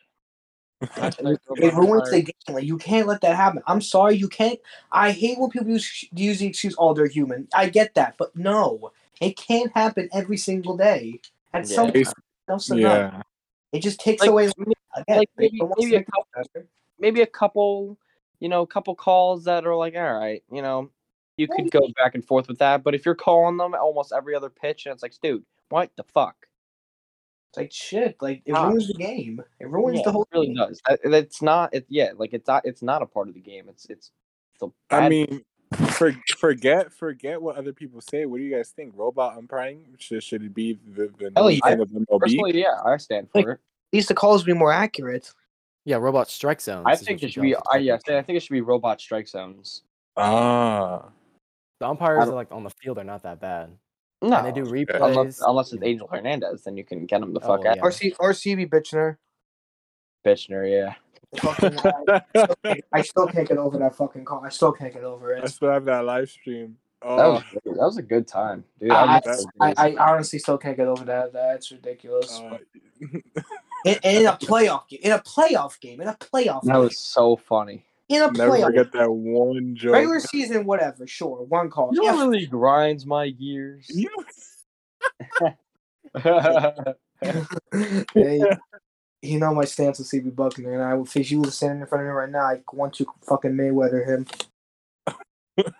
It 0.81 1.73
ruins 1.73 2.09
the 2.11 2.21
game. 2.21 2.55
Like 2.55 2.63
you 2.63 2.77
can't 2.77 3.07
let 3.07 3.21
that 3.21 3.35
happen. 3.35 3.61
I'm 3.67 3.81
sorry, 3.81 4.15
you 4.15 4.27
can't. 4.29 4.59
I 4.91 5.11
hate 5.11 5.37
when 5.39 5.49
people 5.49 5.67
use 5.69 6.05
use 6.13 6.39
the 6.39 6.47
excuse, 6.47 6.75
"Oh, 6.77 6.93
they're 6.93 7.07
human." 7.07 7.47
I 7.53 7.69
get 7.69 7.93
that, 7.95 8.15
but 8.17 8.35
no, 8.35 8.91
it 9.19 9.35
can't 9.37 9.71
happen 9.75 10.09
every 10.13 10.37
single 10.37 10.77
day. 10.77 11.19
At 11.53 11.67
some 11.67 11.87
Yeah. 11.87 11.91
point, 11.91 11.95
It's- 11.97 12.13
enough's 12.47 12.71
enough. 12.71 13.23
It 13.71 13.79
just 13.81 13.99
takes 13.99 14.21
Like, 14.21 14.29
away. 14.29 14.49
maybe- 14.57 14.73
Again, 14.95 15.17
like, 15.17 15.29
maybe- 15.37 15.61
maybe 15.77 15.95
a 15.95 16.03
couple- 16.03 16.27
better. 16.35 16.67
maybe 16.97 17.21
a 17.21 17.27
couple, 17.27 17.97
you 18.39 18.49
know, 18.49 18.61
a 18.63 18.67
couple 18.67 18.95
calls 18.95 19.43
that 19.43 19.65
are 19.67 19.75
like, 19.75 19.95
all 19.95 20.13
right, 20.13 20.43
you 20.51 20.61
know, 20.63 20.89
you 21.37 21.47
could 21.47 21.69
go 21.71 21.87
back 21.97 22.15
and 22.15 22.25
forth 22.25 22.47
with 22.47 22.57
that. 22.59 22.83
But 22.83 22.95
if 22.95 23.05
you're 23.05 23.15
calling 23.15 23.57
them 23.57 23.75
almost 23.75 24.11
every 24.11 24.33
other 24.35 24.49
pitch, 24.49 24.85
and 24.87 24.93
it's 24.93 25.03
like, 25.03 25.13
dude, 25.21 25.45
what 25.69 25.91
the 25.95 26.03
fuck? 26.03 26.47
It's 27.49 27.57
like 27.57 27.71
shit. 27.71 28.15
Like 28.21 28.41
it 28.45 28.53
ruins 28.53 28.87
the 28.87 28.93
game. 28.93 29.41
It 29.59 29.67
ruins 29.69 29.97
Yeah, 29.97 30.03
the 30.05 30.11
whole. 30.11 30.23
it 30.23 30.35
really 30.35 30.47
game. 30.47 30.55
does. 30.55 30.79
That- 30.87 30.99
It's 31.03 31.41
not. 31.41 31.73
It 31.73 31.85
yeah, 31.89 32.11
like 32.15 32.33
it's 32.33 32.47
not. 32.47 32.65
It's 32.65 32.81
not 32.83 33.01
a 33.01 33.05
part 33.05 33.27
of 33.27 33.33
the 33.33 33.39
game. 33.41 33.67
It's 33.69 33.85
it's. 33.85 34.11
it's 34.53 34.61
a 34.63 34.67
I 34.95 34.99
bad- 35.01 35.09
mean, 35.09 35.41
for, 35.91 36.15
forget 36.37 36.93
forget 36.93 37.41
what 37.41 37.55
other 37.57 37.73
people 37.73 38.01
say. 38.01 38.25
What 38.25 38.37
do 38.37 38.43
you 38.43 38.55
guys 38.55 38.69
think? 38.69 38.93
Robot 38.95 39.37
umpiring 39.37 39.85
should 39.97 40.23
should 40.23 40.43
it 40.43 40.53
be 40.53 40.79
the 40.95 41.11
the 41.17 41.31
Hell 41.35 41.49
yeah. 41.49 41.59
thing 41.65 41.79
of 41.81 41.89
MLB? 41.89 42.19
personally, 42.19 42.59
yeah, 42.59 42.79
I 42.85 42.97
stand 42.97 43.29
for 43.31 43.39
Like, 43.39 43.47
it. 43.47 43.51
At 43.51 43.59
least 43.93 44.07
the 44.09 44.13
calls 44.15 44.43
be 44.43 44.53
more 44.53 44.71
accurate. 44.71 45.31
Yeah, 45.85 45.95
robot 45.97 46.29
strike 46.29 46.61
zones. 46.61 46.83
I 46.87 46.95
think 46.95 47.23
it 47.23 47.31
should 47.33 47.41
be. 47.41 47.51
go 47.53 47.57
for 47.65 47.73
I 47.73 47.77
yeah. 47.79 47.95
I 47.95 48.21
think 48.21 48.29
it 48.37 48.41
should 48.43 48.53
be 48.53 48.61
robot 48.61 49.01
strike 49.01 49.27
zones. 49.27 49.81
Ah, 50.17 51.09
The 51.79 51.87
umpires 51.87 52.27
are 52.29 52.35
like 52.35 52.51
on 52.51 52.63
the 52.63 52.69
field 52.81 52.99
are 52.99 53.03
not 53.03 53.23
that 53.23 53.39
bad. 53.39 53.71
No, 54.21 54.37
And 54.37 54.47
they 54.47 54.51
do 54.51 54.65
replays. 54.69 55.01
unless 55.01 55.39
unless 55.41 55.71
it's 55.73 55.81
Angel 55.83 56.07
Hernandez, 56.11 56.63
then 56.63 56.75
you 56.75 56.83
can 56.83 57.05
get 57.05 57.21
him 57.21 57.33
the 57.33 57.39
Oh, 57.41 57.47
fuck 57.47 57.65
out. 57.65 57.77
yeah. 57.77 57.81
Or 57.83 57.91
C 57.91 58.13
or 58.19 58.31
CB 58.31 58.69
Bitchner. 58.69 59.15
Bitchner, 60.25 60.69
yeah. 60.69 60.95
Fucking, 61.37 61.77
I, 62.65 62.79
I 62.93 63.01
still 63.03 63.27
can't 63.27 63.47
get 63.47 63.57
over 63.57 63.77
that 63.77 63.95
fucking 63.95 64.25
call. 64.25 64.43
I 64.43 64.49
still 64.49 64.71
can't 64.71 64.93
get 64.93 65.03
over 65.03 65.33
it. 65.33 65.41
I 65.41 65.45
it. 65.45 65.49
still 65.49 65.71
have 65.71 65.85
that 65.85 66.03
live 66.03 66.29
stream. 66.29 66.77
That 67.01 67.07
Oh, 67.07 67.31
was 67.33 67.43
that 67.63 67.75
was 67.77 67.97
a 67.97 68.01
good 68.01 68.27
time, 68.27 68.65
dude. 68.79 68.91
I, 68.91 69.21
miss 69.25 69.45
I. 69.61 69.73
I 69.77 69.95
honestly 70.11 70.37
still 70.39 70.57
can't 70.57 70.75
get 70.75 70.87
over 70.87 71.05
that. 71.05 71.31
That's 71.31 71.71
ridiculous. 71.71 72.41
uh, 72.41 72.57
in, 73.85 73.95
in 74.03 74.25
a 74.25 74.33
playoff 74.33 74.87
game, 74.89 74.99
in 75.03 75.11
a 75.13 75.19
playoff 75.19 75.79
game, 75.79 76.01
in 76.01 76.09
a 76.09 76.13
playoff 76.15 76.63
that 76.63 76.73
game, 76.73 76.81
was 76.81 76.97
so 76.99 77.37
funny. 77.37 77.85
In 78.09 78.23
a 78.23 78.31
never 78.31 78.51
playoff 78.53 78.63
forget 78.65 78.91
that 78.93 79.09
one 79.11 79.75
joke. 79.75 79.93
regular 79.93 80.19
season, 80.19 80.65
whatever. 80.65 81.05
Sure, 81.05 81.43
one 81.43 81.69
call. 81.69 81.91
You 81.93 82.03
Yeah, 82.03 82.11
really 82.17 82.45
grinds 82.47 83.05
my 83.05 83.29
gears? 83.29 83.85
You- 83.89 84.09
hey, 88.13 88.41
you 89.21 89.39
know 89.39 89.53
my 89.53 89.65
stance 89.65 89.99
on 89.99 90.05
CB 90.05 90.31
Bucknor, 90.31 90.73
and 90.73 90.81
I 90.83 90.93
would 90.95 91.15
if 91.15 91.29
you 91.31 91.43
standing 91.45 91.81
in 91.81 91.87
front 91.87 92.01
of 92.03 92.07
me 92.07 92.11
right 92.13 92.29
now, 92.29 92.39
I 92.45 92.61
want 92.73 92.93
to 92.95 93.05
fucking 93.27 93.51
Mayweather 93.51 94.05
him. 94.07 94.25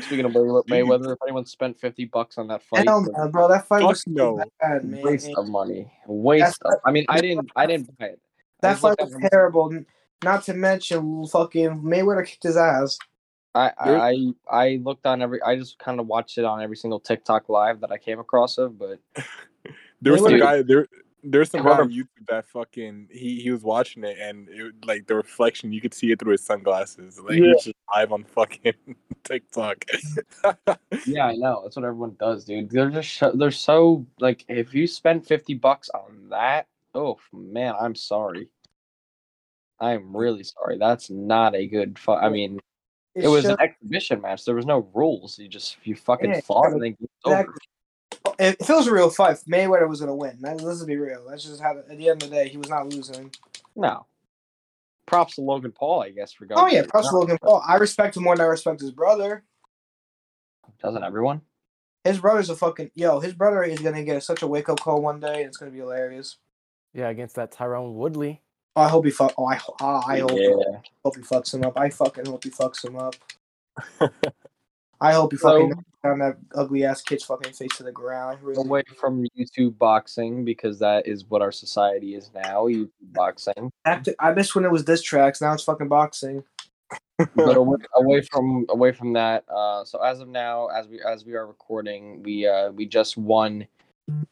Speaking 0.00 0.24
of 0.26 0.32
Maywe- 0.32 0.66
Mayweather, 0.66 1.12
if 1.14 1.18
anyone 1.24 1.46
spent 1.46 1.80
fifty 1.80 2.04
bucks 2.04 2.38
on 2.38 2.46
that 2.48 2.62
fight, 2.62 2.86
Hell 2.86 3.02
no, 3.10 3.28
bro, 3.28 3.48
that 3.48 3.66
fight 3.66 3.80
Fuck 3.80 3.88
was 3.90 4.02
so 4.02 4.10
no. 4.12 4.44
bad, 4.60 4.84
man. 4.84 5.02
waste 5.02 5.30
of 5.36 5.48
money, 5.48 5.90
waste. 6.06 6.62
Of, 6.64 6.74
I 6.84 6.92
mean, 6.92 7.06
I 7.08 7.20
didn't, 7.20 7.50
I 7.56 7.66
didn't 7.66 7.98
buy 7.98 8.06
it. 8.06 8.20
I 8.62 8.68
That 8.68 8.78
fight 8.78 8.96
was 9.00 9.12
at 9.14 9.20
him- 9.20 9.28
terrible. 9.30 9.72
Not 10.22 10.44
to 10.44 10.54
mention, 10.54 11.26
fucking 11.26 11.80
Mayweather 11.82 12.26
kicked 12.26 12.42
his 12.42 12.56
ass. 12.56 12.98
I 13.54 13.72
I 13.78 14.32
I 14.48 14.80
looked 14.82 15.06
on 15.06 15.22
every. 15.22 15.42
I 15.42 15.56
just 15.56 15.78
kind 15.78 15.98
of 15.98 16.06
watched 16.06 16.38
it 16.38 16.44
on 16.44 16.62
every 16.62 16.76
single 16.76 17.00
TikTok 17.00 17.48
live 17.48 17.80
that 17.80 17.90
I 17.90 17.98
came 17.98 18.20
across 18.20 18.58
of. 18.58 18.78
But 18.78 19.00
There 20.02 20.12
was 20.12 20.22
Dude. 20.22 20.30
some 20.30 20.40
guy 20.40 20.62
there. 20.62 20.86
There's 21.22 21.50
some 21.50 21.62
guy 21.62 21.78
on 21.78 21.90
YouTube 21.90 22.26
that 22.28 22.46
fucking 22.48 23.08
he 23.10 23.40
he 23.40 23.50
was 23.50 23.62
watching 23.62 24.04
it 24.04 24.16
and 24.18 24.48
it, 24.48 24.72
like 24.86 25.06
the 25.06 25.14
reflection 25.14 25.70
you 25.70 25.80
could 25.82 25.92
see 25.92 26.10
it 26.12 26.18
through 26.18 26.32
his 26.32 26.42
sunglasses. 26.42 27.20
Like 27.20 27.34
he 27.34 27.42
was 27.42 27.64
just 27.64 27.76
live 27.94 28.12
on 28.12 28.24
fucking 28.24 28.72
TikTok. 29.24 29.84
yeah, 31.06 31.26
I 31.26 31.36
know 31.36 31.60
that's 31.62 31.76
what 31.76 31.84
everyone 31.84 32.16
does, 32.18 32.46
dude. 32.46 32.70
They're 32.70 32.88
just 32.88 33.14
so, 33.14 33.32
they're 33.32 33.50
so 33.50 34.06
like 34.18 34.46
if 34.48 34.72
you 34.72 34.86
spend 34.86 35.26
fifty 35.26 35.52
bucks 35.52 35.90
on 35.90 36.30
that, 36.30 36.68
oh 36.94 37.18
man, 37.34 37.74
I'm 37.78 37.94
sorry. 37.94 38.48
I'm 39.80 40.14
really 40.16 40.42
sorry. 40.44 40.78
That's 40.78 41.08
not 41.10 41.54
a 41.54 41.66
good. 41.66 41.98
Fu- 41.98 42.12
I 42.12 42.28
mean, 42.28 42.60
It's 43.14 43.24
it 43.24 43.28
was 43.28 43.44
just- 43.44 43.58
an 43.58 43.66
exhibition 43.68 44.20
match. 44.20 44.44
There 44.44 44.54
was 44.54 44.66
no 44.66 44.88
rules. 44.94 45.38
You 45.38 45.48
just 45.48 45.76
you 45.84 45.94
fucking 45.96 46.30
Yeah, 46.30 46.40
fought 46.40 46.72
and 46.72 46.82
then 46.82 46.96
game's 47.00 47.08
over. 47.24 47.54
If 48.38 48.56
if 48.60 48.68
it 48.70 48.72
was 48.74 48.86
a 48.86 48.92
real 48.92 49.08
fight, 49.10 49.36
Mayweather 49.48 49.88
was 49.88 50.00
gonna 50.00 50.14
win. 50.14 50.38
That- 50.42 50.60
Let's 50.60 50.84
be 50.84 50.96
real. 50.96 51.26
That's 51.28 51.44
just 51.44 51.60
how. 51.60 51.78
At 51.78 51.88
the 51.88 52.08
end 52.10 52.22
of 52.22 52.30
the 52.30 52.36
day, 52.36 52.48
he 52.48 52.56
was 52.58 52.68
not 52.68 52.88
losing. 52.92 53.30
No. 53.74 54.06
Props 55.06 55.36
to 55.36 55.40
Logan 55.40 55.72
Paul, 55.72 56.02
I 56.02 56.10
guess, 56.10 56.32
for 56.32 56.44
going. 56.46 56.60
Oh 56.60 56.66
yeah, 56.68 56.82
props 56.86 57.08
to 57.08 57.10
the 57.10 57.10
plus 57.10 57.10
ground. 57.10 57.20
Logan 57.20 57.38
Paul. 57.42 57.62
I 57.66 57.76
respect 57.76 58.16
him 58.16 58.22
more 58.24 58.36
than 58.36 58.44
I 58.44 58.48
respect 58.48 58.80
his 58.80 58.92
brother. 58.92 59.44
Doesn't 60.82 61.02
everyone? 61.02 61.40
His 62.04 62.18
brother's 62.20 62.48
a 62.50 62.56
fucking 62.56 62.90
yo. 62.94 63.20
His 63.20 63.34
brother 63.34 63.62
is 63.62 63.80
gonna 63.80 64.04
get 64.04 64.22
such 64.22 64.42
a 64.42 64.46
wake 64.46 64.68
up 64.68 64.80
call 64.80 65.00
one 65.02 65.20
day. 65.20 65.40
and 65.40 65.46
It's 65.48 65.56
gonna 65.56 65.70
be 65.72 65.78
hilarious. 65.78 66.36
Yeah, 66.92 67.08
against 67.08 67.36
that 67.36 67.52
Tyron 67.52 67.94
Woodley. 67.94 68.42
I 68.76 68.88
hope 68.88 69.04
he 69.04 69.10
fuck. 69.10 69.34
Oh, 69.36 69.46
I, 69.46 69.56
ho- 69.56 69.74
ah, 69.80 70.02
I 70.06 70.20
hope. 70.20 70.32
Yeah. 70.34 70.78
hope 71.04 71.16
he 71.16 71.22
fucks 71.22 71.52
him 71.54 71.64
up. 71.64 71.78
I 71.78 71.90
fucking 71.90 72.26
hope 72.26 72.44
he 72.44 72.50
fucks 72.50 72.84
him 72.84 72.96
up. 72.96 73.14
I 75.00 75.12
hope 75.12 75.32
he 75.32 75.38
fucking 75.38 75.70
knocks 75.70 75.84
down 76.04 76.18
that 76.18 76.36
ugly 76.54 76.84
ass 76.84 77.00
kid's 77.02 77.24
fucking 77.24 77.52
face 77.52 77.74
to 77.78 77.82
the 77.82 77.92
ground. 77.92 78.38
Really- 78.42 78.60
Away 78.62 78.82
from 78.98 79.24
YouTube 79.36 79.76
boxing 79.78 80.44
because 80.44 80.78
that 80.78 81.06
is 81.06 81.24
what 81.28 81.42
our 81.42 81.52
society 81.52 82.14
is 82.14 82.30
now. 82.34 82.66
YouTube 82.66 82.90
boxing. 83.12 83.70
After- 83.84 84.14
I 84.20 84.32
miss 84.32 84.54
when 84.54 84.64
it 84.64 84.70
was 84.70 84.84
diss 84.84 85.02
tracks. 85.02 85.40
Now 85.40 85.52
it's 85.54 85.64
fucking 85.64 85.88
boxing. 85.88 86.44
but 87.18 87.28
away, 87.56 87.78
away 87.96 88.22
from 88.32 88.66
away 88.70 88.92
from 88.92 89.12
that 89.12 89.44
uh 89.48 89.84
so 89.84 90.02
as 90.02 90.20
of 90.20 90.28
now 90.28 90.68
as 90.68 90.88
we 90.88 91.00
as 91.02 91.24
we 91.24 91.34
are 91.34 91.46
recording 91.46 92.20
we 92.22 92.46
uh 92.48 92.70
we 92.70 92.86
just 92.86 93.16
won 93.18 93.64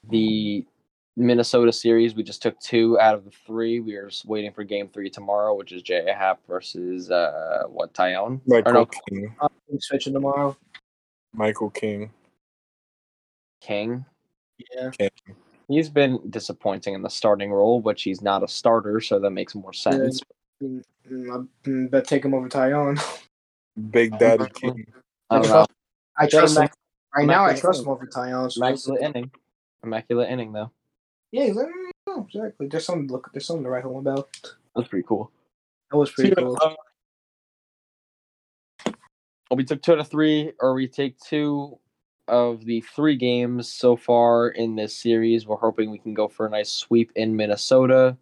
the 0.09 0.65
minnesota 1.19 1.73
series 1.73 2.15
we 2.15 2.23
just 2.23 2.41
took 2.41 2.59
two 2.61 2.99
out 3.01 3.15
of 3.15 3.25
the 3.25 3.31
three 3.45 3.81
we 3.81 3.97
are 3.97 4.09
just 4.09 4.25
waiting 4.25 4.53
for 4.53 4.63
game 4.63 4.89
three 4.89 5.11
tomorrow 5.11 5.55
which 5.55 5.73
is 5.73 5.83
J.A. 5.83 6.15
Happ 6.15 6.41
versus 6.47 7.11
uh 7.11 7.65
what 7.67 7.93
Taillon 7.93 8.41
or 8.47 8.63
Michael 8.63 8.73
no 8.73 8.87
King. 9.09 9.35
I'm 9.41 9.81
switching 9.81 10.13
tomorrow. 10.13 10.57
Michael 11.35 11.71
King. 11.71 12.11
king 13.61 14.05
Yeah. 14.75 14.91
King. 14.91 15.11
he's 15.69 15.89
been 15.89 16.21
disappointing 16.31 16.95
in 16.95 17.03
the 17.03 17.11
starting 17.11 17.53
role 17.53 17.81
which 17.81 18.05
he's 18.05 18.23
not 18.23 18.45
a 18.45 18.49
starter 18.49 19.01
so 19.01 19.19
that 19.19 19.31
makes 19.31 19.55
more 19.55 19.73
sense 19.73 20.23
Mm, 20.63 20.83
mm, 21.09 21.47
I 21.87 21.89
bet 21.89 22.05
take 22.07 22.25
him 22.25 22.35
over 22.35 22.49
Taillon. 22.49 23.01
Big 23.91 24.19
Daddy 24.19 24.47
King. 24.55 24.85
i 25.31 25.41
don't 25.41 25.71
I 26.17 26.27
trust 26.27 26.57
him. 26.57 26.65
Immac- 26.65 26.73
Right 27.17 27.27
now, 27.27 27.45
I 27.45 27.55
trust 27.55 27.83
him 27.83 27.89
over 27.89 28.07
Taillon. 28.07 28.51
So 28.51 28.61
immaculate 28.61 29.03
inning 29.03 29.31
immaculate 29.85 30.31
inning 30.31 30.53
though 30.53 30.73
yeah, 31.33 31.45
he's 31.47 31.57
like, 31.57 31.67
mm, 32.09 32.25
exactly. 32.27 32.69
There's 32.69 32.85
something 32.85 33.09
to 33.09 33.13
look. 33.15 33.31
There's 33.33 33.47
something 33.47 33.65
to 33.65 33.71
write 33.71 33.85
home 33.85 33.97
about. 34.07 34.29
that's 34.75 34.89
pretty 34.89 35.05
cool 35.07 35.31
That 35.91 35.97
was 35.99 36.11
pretty 36.11 36.35
cool. 36.35 36.59
Uh, 36.61 36.75
Well, 39.51 39.57
we 39.57 39.65
took 39.65 39.81
two 39.81 39.93
out 39.93 39.99
of 39.99 40.09
three, 40.09 40.53
or 40.61 40.75
we 40.75 40.87
take 40.87 41.19
two 41.19 41.79
of 42.29 42.67
the 42.67 42.83
three 42.95 43.17
games 43.17 43.73
so 43.73 43.97
far 43.97 44.49
in 44.49 44.77
this 44.77 44.95
series. 44.95 45.47
We're 45.47 45.57
hoping 45.57 45.91
we 45.91 45.99
can 45.99 46.13
go 46.13 46.29
for 46.29 46.45
a 46.47 46.51
nice 46.51 46.69
sweep 46.71 47.11
in 47.17 47.35
Minnesota. 47.35 48.15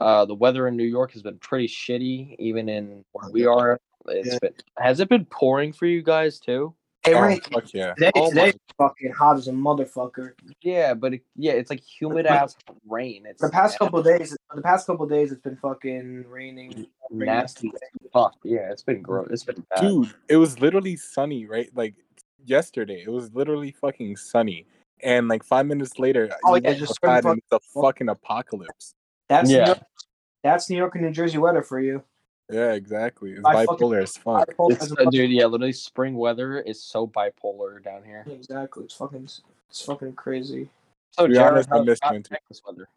Uh, 0.00 0.24
the 0.24 0.34
weather 0.34 0.66
in 0.66 0.76
New 0.76 0.84
York 0.84 1.12
has 1.12 1.22
been 1.22 1.38
pretty 1.38 1.68
shitty, 1.68 2.34
even 2.40 2.68
in 2.68 3.04
where 3.12 3.30
we 3.30 3.46
are. 3.46 3.78
It's 4.08 4.32
Yeah. 4.32 4.38
been 4.40 4.54
has 4.78 4.98
it 5.00 5.08
been 5.08 5.24
pouring 5.26 5.72
for 5.72 5.86
you 5.86 6.02
guys 6.02 6.40
too? 6.40 6.74
Hey, 7.06 7.14
oh, 7.14 7.22
rain- 7.22 7.40
fuck 7.52 7.72
yeah. 7.72 7.94
today, 7.94 8.10
Oh 8.16 8.28
today 8.30 8.52
my- 8.78 8.86
fucking 8.88 9.12
hot 9.12 9.36
as 9.38 9.46
a 9.48 9.52
motherfucker. 9.52 10.32
Yeah, 10.60 10.92
but 10.94 11.14
it, 11.14 11.22
yeah, 11.36 11.52
it's 11.52 11.70
like 11.70 11.80
humid 11.80 12.24
But- 12.24 12.32
ass 12.32 12.56
rain. 12.88 13.24
It's 13.26 13.40
The 13.40 13.48
past 13.48 13.78
couple 13.78 14.02
days, 14.02 14.36
the 14.54 14.62
past 14.62 14.86
couple 14.88 15.06
days, 15.06 15.30
it's 15.30 15.40
been 15.40 15.56
fucking 15.56 16.24
raining. 16.28 16.86
nasty 17.10 17.70
fuck. 18.12 18.34
Yeah, 18.42 18.72
it's 18.72 18.82
been 18.82 19.02
gross. 19.02 19.28
It's 19.30 19.44
been 19.44 19.64
bad. 19.70 19.80
Dude, 19.82 20.12
it 20.28 20.36
was 20.36 20.58
literally 20.60 20.96
sunny, 20.96 21.46
right? 21.46 21.70
Like 21.76 21.94
yesterday, 22.44 23.02
it 23.06 23.10
was 23.10 23.32
literally 23.32 23.70
fucking 23.70 24.16
sunny. 24.16 24.66
And 25.02 25.28
like 25.28 25.44
five 25.44 25.66
minutes 25.66 25.98
later, 26.00 26.28
Oh, 26.44 26.56
you 26.56 26.62
yeah, 26.64 26.72
just 26.74 26.98
outside 27.04 27.22
fucking- 27.22 27.42
and 27.52 27.60
fucking 27.72 28.08
apocalypse. 28.08 28.94
That's 29.28 29.48
Yeah. 29.50 29.58
New 29.58 29.66
York, 29.66 29.78
that's 30.42 30.70
New 30.70 30.76
York 30.76 30.94
and 30.96 31.04
New 31.04 31.12
Jersey 31.12 31.38
weather 31.38 31.62
for 31.62 31.78
you. 31.80 32.02
Yeah, 32.50 32.72
exactly. 32.74 33.32
It's 33.32 33.44
I 33.44 33.66
fucking- 33.66 33.88
bipolar 33.88 34.02
as 34.02 34.16
fuck. 34.16 34.48
Bipolar 34.48 34.72
It's, 34.72 34.84
as 34.84 34.92
a 34.92 35.06
uh, 35.06 35.10
dude, 35.10 35.30
yeah, 35.30 35.46
literally 35.46 35.72
spring 35.72 36.14
weather 36.16 36.60
is 36.60 36.80
so 36.82 37.06
bipolar 37.06 37.82
down 37.82 38.04
here. 38.04 38.24
Exactly. 38.30 38.84
It's 38.84 38.94
fucking. 38.94 39.24
It's 39.68 39.82
fucking 39.84 40.12
crazy. 40.14 40.68
So, 41.10 41.22
To 41.24 41.28
be 41.28 41.34
Jared, 41.34 41.52
honest, 41.54 41.72
I 41.72 41.80
miss 41.82 41.98
how's 42.02 42.12
winter. 42.12 42.28
Texas 42.34 42.62
weather? 42.66 42.88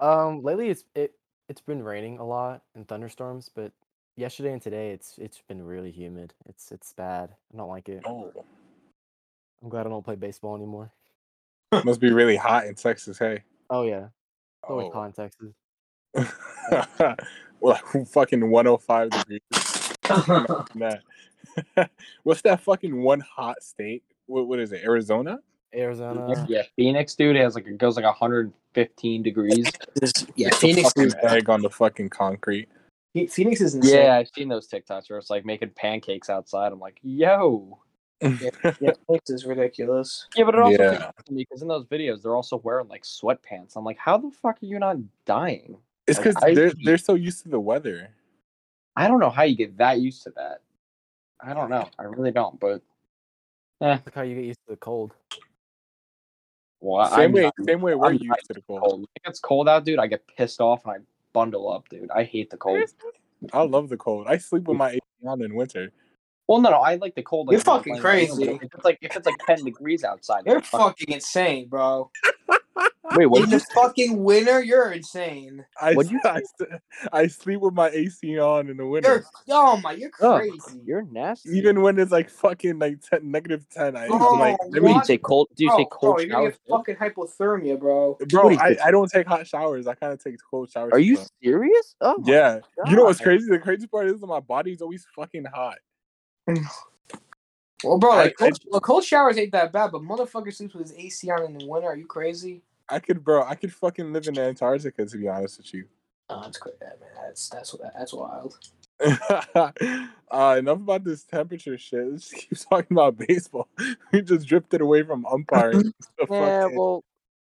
Um, 0.00 0.42
lately 0.42 0.68
it's 0.70 0.84
it 0.94 1.12
it's 1.48 1.60
been 1.60 1.82
raining 1.82 2.18
a 2.18 2.24
lot 2.24 2.62
and 2.74 2.86
thunderstorms, 2.86 3.50
but 3.54 3.72
yesterday 4.16 4.52
and 4.52 4.62
today 4.62 4.90
it's 4.92 5.18
it's 5.18 5.42
been 5.48 5.62
really 5.62 5.90
humid. 5.90 6.32
It's 6.46 6.70
it's 6.72 6.92
bad. 6.92 7.30
I 7.52 7.56
don't 7.56 7.68
like 7.68 7.88
it. 7.88 8.02
Oh, 8.06 8.32
I'm 9.62 9.68
glad 9.68 9.86
I 9.86 9.90
don't 9.90 10.04
play 10.04 10.16
baseball 10.16 10.54
anymore. 10.54 10.90
must 11.84 12.00
be 12.00 12.12
really 12.12 12.36
hot 12.36 12.66
in 12.66 12.74
Texas, 12.74 13.18
hey. 13.18 13.42
Oh 13.70 13.82
yeah, 13.82 14.04
it's 14.62 14.68
always 14.70 14.88
Oh. 14.88 14.92
hot 14.92 15.06
in 15.06 15.12
Texas. 15.12 15.54
well, 17.64 17.76
fucking 18.06 18.50
105 18.50 19.10
degrees. 19.10 19.40
Nah. 20.74 20.96
What's 22.24 22.42
that 22.42 22.60
fucking 22.60 23.00
one 23.02 23.20
hot 23.20 23.62
state? 23.62 24.02
What, 24.26 24.48
what 24.48 24.58
is 24.58 24.72
it? 24.72 24.82
Arizona? 24.84 25.38
Arizona. 25.74 26.44
yeah, 26.46 26.62
Phoenix, 26.76 27.14
dude, 27.14 27.36
has 27.36 27.54
like 27.54 27.66
it 27.66 27.78
goes 27.78 27.96
like 27.96 28.04
115 28.04 29.22
degrees. 29.22 29.64
yeah, 30.36 30.48
It's 30.48 30.58
Phoenix 30.58 30.90
is 30.96 31.16
egg 31.22 31.48
on 31.48 31.62
the 31.62 31.70
fucking 31.70 32.10
concrete. 32.10 32.68
Phoenix 33.30 33.62
is 33.62 33.74
insane. 33.76 33.94
Yeah, 34.04 34.16
I've 34.16 34.28
seen 34.28 34.48
those 34.48 34.68
TikToks 34.68 35.08
where 35.08 35.18
it's 35.18 35.30
like 35.30 35.46
making 35.46 35.70
pancakes 35.70 36.28
outside. 36.28 36.70
I'm 36.70 36.80
like, 36.80 36.98
yo. 37.02 37.78
yeah, 38.20 38.90
Phoenix 39.06 39.30
is 39.30 39.46
ridiculous. 39.46 40.26
Yeah, 40.36 40.44
but 40.44 40.54
it 40.54 40.60
also 40.60 40.82
Yeah. 40.82 40.92
yeah. 40.92 41.10
because 41.34 41.62
in 41.62 41.68
those 41.68 41.86
videos 41.86 42.20
they're 42.22 42.36
also 42.36 42.58
wearing 42.58 42.88
like 42.88 43.04
sweatpants. 43.04 43.76
I'm 43.76 43.84
like, 43.84 43.98
how 43.98 44.18
the 44.18 44.30
fuck 44.30 44.56
are 44.62 44.66
you 44.66 44.78
not 44.78 44.98
dying? 45.24 45.78
It's 46.06 46.18
because 46.18 46.36
I- 46.42 46.54
they're 46.54 46.72
they're 46.84 46.98
so 46.98 47.14
used 47.14 47.42
to 47.44 47.48
the 47.48 47.60
weather. 47.60 48.10
I 48.96 49.08
don't 49.08 49.18
know 49.20 49.30
how 49.30 49.42
you 49.42 49.56
get 49.56 49.76
that 49.78 50.00
used 50.00 50.22
to 50.24 50.30
that. 50.36 50.60
I 51.40 51.52
don't 51.54 51.68
know. 51.70 51.88
I 51.98 52.04
really 52.04 52.30
don't. 52.30 52.58
But 52.60 52.82
eh. 53.80 53.98
Look 54.04 54.14
how 54.14 54.22
you 54.22 54.34
get 54.36 54.44
used 54.44 54.60
to 54.68 54.72
the 54.72 54.76
cold. 54.76 55.12
well, 56.80 57.08
Same 57.10 57.18
I'm 57.20 57.32
way, 57.32 57.42
not 57.42 57.54
same 57.66 57.80
way 57.80 57.94
we're 57.94 58.06
I'm 58.08 58.14
used 58.14 58.46
to 58.48 58.54
the 58.54 58.62
cold. 58.62 58.82
cold. 58.82 59.00
When 59.00 59.08
it 59.16 59.22
gets 59.24 59.40
cold 59.40 59.68
out, 59.68 59.84
dude, 59.84 59.98
I 59.98 60.06
get 60.06 60.26
pissed 60.26 60.60
off 60.60 60.84
and 60.84 60.92
I 60.94 60.98
bundle 61.32 61.70
up, 61.72 61.88
dude. 61.88 62.10
I 62.10 62.22
hate 62.24 62.50
the 62.50 62.56
cold. 62.56 62.82
I 63.52 63.62
love 63.62 63.88
the 63.88 63.96
cold. 63.96 64.26
I 64.28 64.38
sleep 64.38 64.64
with 64.68 64.78
my 64.78 64.90
AC 64.90 65.00
on 65.26 65.42
in 65.42 65.54
winter. 65.54 65.90
Well, 66.46 66.60
no, 66.60 66.70
no, 66.70 66.76
I 66.78 66.96
like 66.96 67.14
the 67.14 67.22
cold. 67.22 67.48
You're 67.50 67.58
like, 67.58 67.66
when 67.66 67.74
I'm 67.76 67.78
fucking 67.80 68.00
playing 68.00 68.28
crazy. 68.28 68.50
If 68.62 68.62
it's 68.74 68.84
like 68.84 68.98
if 69.00 69.16
it's 69.16 69.26
like 69.26 69.38
ten 69.46 69.64
degrees 69.64 70.04
outside, 70.04 70.42
You're 70.46 70.56
like, 70.56 70.64
fuck- 70.66 70.80
fucking 70.98 71.12
insane, 71.14 71.68
bro. 71.68 72.10
Wait, 73.12 73.26
what 73.26 73.42
In 73.42 73.50
did 73.50 73.52
you 73.52 73.58
the 73.58 73.64
fucking 73.74 74.24
winter, 74.24 74.62
you're 74.62 74.92
insane. 74.92 75.64
I, 75.80 75.94
What'd 75.94 76.10
you 76.10 76.20
I, 76.24 76.40
I 77.12 77.26
sleep 77.26 77.60
with 77.60 77.74
my 77.74 77.88
AC 77.90 78.38
on 78.38 78.70
in 78.70 78.76
the 78.76 78.86
winter. 78.86 79.26
You're 79.46 79.56
oh 79.56 79.76
my, 79.76 79.92
you're 79.92 80.10
Oh, 80.20 80.36
crazy. 80.36 80.80
You're 80.84 81.02
nasty. 81.02 81.50
Even 81.50 81.82
when 81.82 81.98
it's 81.98 82.12
like 82.12 82.30
fucking 82.30 82.78
like 82.78 83.00
10, 83.02 83.30
negative 83.30 83.66
10, 83.70 83.96
I, 83.96 84.06
Oh, 84.08 84.16
like, 84.38 84.58
do 84.60 84.66
let 84.70 84.74
you 84.76 84.82
me, 84.82 84.92
what? 84.94 85.06
say 85.06 85.18
cold? 85.18 85.48
Do 85.56 85.64
you 85.64 85.70
bro, 85.70 85.76
say 85.78 85.86
cold 85.90 86.14
bro, 86.14 86.20
you're 86.20 86.28
gonna 86.30 86.42
showers? 86.44 86.58
get 86.66 86.70
fucking 86.70 86.96
hypothermia, 86.96 87.78
bro. 87.78 88.18
bro, 88.28 88.44
What 88.44 88.60
I. 88.60 88.76
I 88.84 88.90
don't 88.90 89.10
take 89.10 89.26
hot 89.26 89.46
showers. 89.46 89.86
I 89.86 89.94
kind 89.94 90.12
of 90.12 90.22
take 90.22 90.36
cold 90.50 90.70
showers. 90.70 90.92
Are 90.92 90.98
you 90.98 91.16
bro. 91.16 91.24
serious? 91.42 91.94
Oh, 92.00 92.18
my 92.18 92.32
Yeah. 92.32 92.60
You 92.86 92.96
know 92.96 93.04
what's 93.04 93.20
crazy? 93.20 93.50
The 93.50 93.58
crazy 93.58 93.86
part 93.86 94.06
is 94.06 94.20
that 94.20 94.26
my 94.26 94.40
body's 94.40 94.80
always 94.80 95.06
fucking 95.14 95.44
hot. 95.52 95.78
Well, 97.82 97.98
bro, 97.98 98.10
like 98.16 98.34
I- 98.40 98.46
I- 98.46 98.48
cold, 98.48 98.58
well, 98.70 98.80
cold 98.80 99.04
showers 99.04 99.36
ain't 99.36 99.52
that 99.52 99.70
bad, 99.70 99.92
but 99.92 100.00
motherfucker 100.00 100.54
sleeps 100.54 100.72
with 100.74 100.88
his 100.88 100.96
AC 100.98 101.28
on 101.30 101.42
in 101.44 101.58
the 101.58 101.66
winter. 101.66 101.88
Are 101.88 101.96
you 101.96 102.06
crazy? 102.06 102.62
I 102.88 102.98
could, 102.98 103.24
bro, 103.24 103.42
I 103.44 103.54
could 103.54 103.72
fucking 103.72 104.12
live 104.12 104.26
in 104.28 104.38
Antarctica 104.38 105.06
to 105.06 105.16
be 105.18 105.28
honest 105.28 105.58
with 105.58 105.72
you. 105.74 105.84
Oh, 106.30 106.40
that's 106.42 106.58
crazy, 106.58 106.76
man. 106.80 106.96
That's 107.26 107.48
that's 107.48 107.74
that's 107.96 108.12
wild. 108.12 108.58
uh, 109.04 110.56
enough 110.58 110.78
about 110.78 111.04
this 111.04 111.24
temperature 111.24 111.76
shit. 111.76 112.06
Let's 112.10 112.30
just 112.30 112.48
keep 112.48 112.58
talking 112.70 112.96
about 112.96 113.18
baseball. 113.18 113.68
we 114.12 114.22
just 114.22 114.46
drifted 114.46 114.80
away 114.80 115.02
from 115.02 115.26
umpiring. 115.26 115.82
to 115.82 115.92
Yeah, 116.30 116.62
fucking- 116.62 116.78
well, 116.78 117.04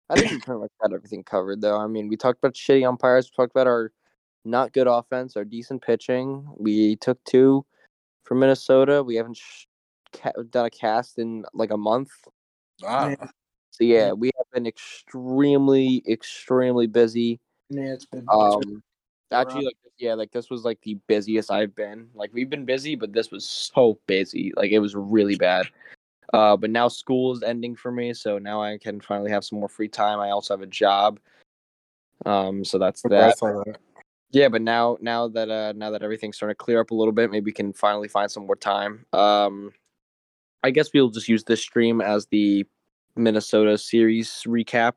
I 0.09 0.15
think 0.15 0.31
we 0.31 0.39
pretty 0.39 0.59
much 0.61 0.71
got 0.81 0.93
everything 0.93 1.23
covered, 1.23 1.61
though. 1.61 1.77
I 1.77 1.87
mean, 1.87 2.07
we 2.07 2.17
talked 2.17 2.39
about 2.39 2.53
shitty 2.53 2.87
umpires. 2.87 3.29
We 3.31 3.35
talked 3.43 3.51
about 3.51 3.67
our 3.67 3.91
not 4.45 4.73
good 4.73 4.87
offense, 4.87 5.35
our 5.35 5.43
decent 5.45 5.81
pitching. 5.81 6.47
We 6.57 6.95
took 6.97 7.21
two 7.23 7.65
from 8.23 8.39
Minnesota. 8.39 9.03
We 9.03 9.15
haven't 9.15 9.37
sh- 9.37 9.65
ca- 10.13 10.31
done 10.49 10.65
a 10.65 10.69
cast 10.69 11.17
in 11.19 11.45
like 11.53 11.71
a 11.71 11.77
month. 11.77 12.11
Ah, 12.85 13.09
Yeah. 13.09 13.27
So 13.71 13.83
yeah, 13.83 14.11
we 14.11 14.31
have 14.37 14.46
been 14.57 14.65
extremely, 14.65 16.03
extremely 16.07 16.87
busy. 16.87 17.39
Yeah, 17.69 17.93
it's 17.93 18.05
been. 18.05 18.25
Um, 18.27 18.81
actually, 19.31 19.65
like 19.65 19.77
yeah, 19.99 20.15
like 20.15 20.31
this 20.31 20.49
was 20.49 20.65
like 20.65 20.81
the 20.81 20.95
busiest 21.07 21.51
I've 21.51 21.75
been. 21.75 22.09
Like 22.15 22.31
we've 22.33 22.49
been 22.49 22.65
busy, 22.65 22.95
but 22.95 23.13
this 23.13 23.29
was 23.29 23.47
so 23.47 23.99
busy. 24.07 24.51
Like 24.55 24.71
it 24.71 24.79
was 24.79 24.95
really 24.95 25.35
bad. 25.35 25.67
Uh, 26.33 26.57
but 26.57 26.71
now 26.71 26.87
school 26.87 27.33
is 27.33 27.43
ending 27.43 27.75
for 27.75 27.91
me, 27.91 28.13
so 28.13 28.39
now 28.39 28.61
I 28.61 28.79
can 28.79 28.99
finally 28.99 29.29
have 29.29 29.45
some 29.45 29.59
more 29.59 29.69
free 29.69 29.87
time. 29.87 30.19
I 30.19 30.31
also 30.31 30.55
have 30.55 30.63
a 30.63 30.67
job. 30.67 31.19
Um, 32.25 32.65
so 32.65 32.79
that's 32.79 33.03
that. 33.03 33.37
that. 33.39 33.77
Yeah, 34.31 34.49
but 34.49 34.63
now 34.63 34.97
now 35.01 35.27
that 35.29 35.49
uh 35.51 35.73
now 35.75 35.91
that 35.91 36.01
everything's 36.01 36.35
starting 36.35 36.55
to 36.55 36.63
clear 36.63 36.81
up 36.81 36.89
a 36.89 36.95
little 36.95 37.13
bit, 37.13 37.29
maybe 37.29 37.45
we 37.45 37.53
can 37.53 37.73
finally 37.73 38.07
find 38.07 38.31
some 38.31 38.47
more 38.47 38.55
time. 38.55 39.05
Um 39.13 39.71
I 40.63 40.71
guess 40.71 40.89
we'll 40.91 41.11
just 41.11 41.29
use 41.29 41.43
this 41.43 41.61
stream 41.61 42.01
as 42.01 42.25
the 42.25 42.65
Minnesota 43.17 43.77
series 43.77 44.29
recap. 44.47 44.93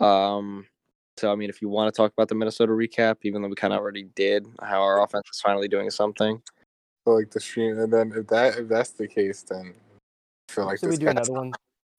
Um 0.00 0.66
so 1.16 1.30
I 1.32 1.36
mean 1.36 1.48
if 1.50 1.62
you 1.62 1.68
want 1.68 1.92
to 1.92 1.96
talk 1.96 2.12
about 2.12 2.28
the 2.28 2.34
Minnesota 2.34 2.72
recap, 2.72 3.16
even 3.22 3.42
though 3.42 3.48
we 3.48 3.54
kind 3.54 3.72
of 3.72 3.80
already 3.80 4.04
did, 4.14 4.46
how 4.62 4.82
our 4.82 5.02
offense 5.02 5.24
is 5.32 5.40
finally 5.40 5.68
doing 5.68 5.90
something. 5.90 6.40
So 7.06 7.12
like 7.14 7.30
the 7.30 7.40
stream, 7.40 7.78
and 7.78 7.92
then 7.92 8.12
if 8.16 8.26
that 8.28 8.58
if 8.58 8.68
that's 8.68 8.90
the 8.90 9.06
case, 9.06 9.42
then 9.42 9.74
I 10.48 10.52
feel 10.52 10.66
like 10.66 10.78
so 10.78 10.88
we 10.88 10.96
do 10.96 11.08
another 11.08 11.32
one 11.32 11.52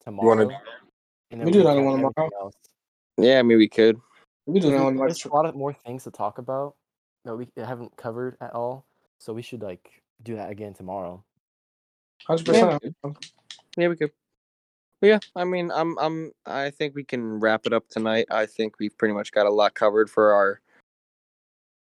tomorrow. 0.03 0.27
wanna- 0.27 0.43
tomorrow. 0.45 1.45
We 1.45 1.51
do 1.51 1.61
another 1.61 1.81
one 1.83 1.97
tomorrow. 1.97 2.29
else. 2.39 2.55
Yeah, 3.17 3.39
I 3.39 3.43
mean 3.43 3.57
we 3.57 3.69
could. 3.69 3.99
We 4.45 4.59
do 4.59 4.71
that 4.71 4.83
one. 4.83 4.97
There's 4.97 5.25
a 5.25 5.29
lot 5.29 5.45
of 5.45 5.55
more 5.55 5.73
things 5.73 6.03
to 6.03 6.11
talk 6.11 6.37
about 6.37 6.75
that 7.23 7.35
we 7.35 7.47
haven't 7.57 7.95
covered 7.97 8.37
at 8.41 8.53
all. 8.53 8.85
So 9.19 9.33
we 9.33 9.41
should 9.41 9.61
like 9.61 10.01
do 10.23 10.35
that 10.35 10.49
again 10.49 10.73
tomorrow. 10.73 11.23
Hundred 12.27 12.47
Yeah, 12.47 12.77
percent. 12.77 13.33
Yeah, 13.77 13.87
we 13.87 13.95
could. 13.95 14.11
Yeah, 15.05 15.19
I 15.35 15.43
mean, 15.43 15.69
I'm, 15.71 15.95
I'm, 15.99 16.31
I 16.47 16.71
think 16.71 16.95
we 16.95 17.03
can 17.03 17.39
wrap 17.39 17.67
it 17.67 17.73
up 17.73 17.87
tonight. 17.89 18.25
I 18.31 18.47
think 18.47 18.79
we've 18.79 18.97
pretty 18.97 19.13
much 19.13 19.31
got 19.31 19.45
a 19.45 19.51
lot 19.51 19.75
covered 19.75 20.09
for 20.09 20.33
our, 20.33 20.61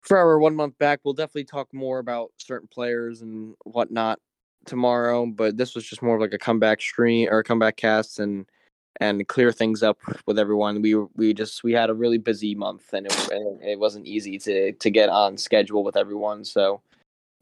for 0.01 0.17
our 0.17 0.37
one 0.39 0.57
month 0.57 0.77
back. 0.77 0.99
We'll 1.05 1.13
definitely 1.13 1.45
talk 1.45 1.73
more 1.73 1.99
about 1.99 2.33
certain 2.37 2.67
players 2.67 3.21
and 3.21 3.55
whatnot 3.63 4.19
tomorrow. 4.65 5.25
But 5.25 5.55
this 5.55 5.73
was 5.73 5.85
just 5.85 6.01
more 6.01 6.15
of 6.15 6.21
like 6.21 6.33
a 6.33 6.37
comeback 6.37 6.81
stream 6.81 7.29
or 7.31 7.39
a 7.39 7.43
comeback 7.45 7.77
cast 7.77 8.19
and 8.19 8.45
and 8.99 9.25
clear 9.29 9.53
things 9.53 9.83
up 9.83 9.99
with 10.27 10.37
everyone. 10.37 10.81
We 10.81 10.95
we 11.15 11.33
just 11.33 11.63
we 11.63 11.71
had 11.71 11.89
a 11.89 11.93
really 11.93 12.17
busy 12.17 12.55
month 12.55 12.91
and 12.91 13.07
it, 13.07 13.59
it 13.61 13.79
wasn't 13.79 14.05
easy 14.05 14.37
to 14.39 14.73
to 14.73 14.89
get 14.89 15.07
on 15.07 15.37
schedule 15.37 15.85
with 15.85 15.95
everyone. 15.95 16.43
So 16.43 16.81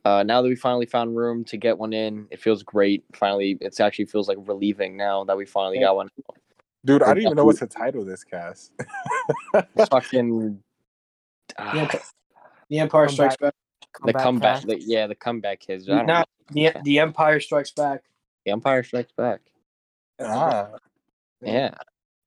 uh, 0.06 0.24
now 0.24 0.42
that 0.42 0.48
we 0.50 0.56
finally 0.56 0.86
found 0.86 1.16
room 1.16 1.44
to 1.46 1.58
get 1.58 1.78
one 1.78 1.94
in, 1.94 2.28
it 2.32 2.42
feels 2.42 2.64
great. 2.64 3.04
Finally, 3.14 3.58
it's 3.62 3.80
actually 3.80 4.06
feels 4.06 4.28
like 4.28 4.38
relieving 4.42 4.98
now 4.98 5.24
that 5.26 5.38
we 5.38 5.46
finally 5.46 5.80
got 5.80 5.96
one. 5.96 6.10
dude. 6.86 7.04
I 7.04 7.08
Or 7.12 7.14
don't 7.16 7.24
even 7.24 7.36
know 7.36 7.46
what 7.46 7.58
to 7.58 7.68
title 7.68 8.02
of 8.02 8.08
this 8.08 8.24
cast. 8.24 8.72
It's 9.76 9.90
fucking 9.90 10.62
ah, 11.60 11.72
Yeah, 11.76 12.00
The 12.70 12.80
Empire 12.80 13.08
Strikes 13.10 13.38
Back. 13.38 13.54
the 14.04 14.14
comeback. 14.14 14.64
The, 14.64 14.80
yeah, 14.82 15.08
the 15.08 15.16
comeback 15.16 15.60
kids. 15.60 15.88
I 15.90 15.98
don't 15.98 16.08
Not 16.08 16.28
know. 16.50 16.72
the 16.74 16.82
the 16.84 17.00
Empire 17.00 17.40
Strikes 17.40 17.72
Back. 17.72 18.04
The 18.46 18.52
Empire 18.52 18.84
Strikes 18.84 19.12
Back. 19.12 19.42
ah, 20.20 20.70
Yeah, 21.42 21.76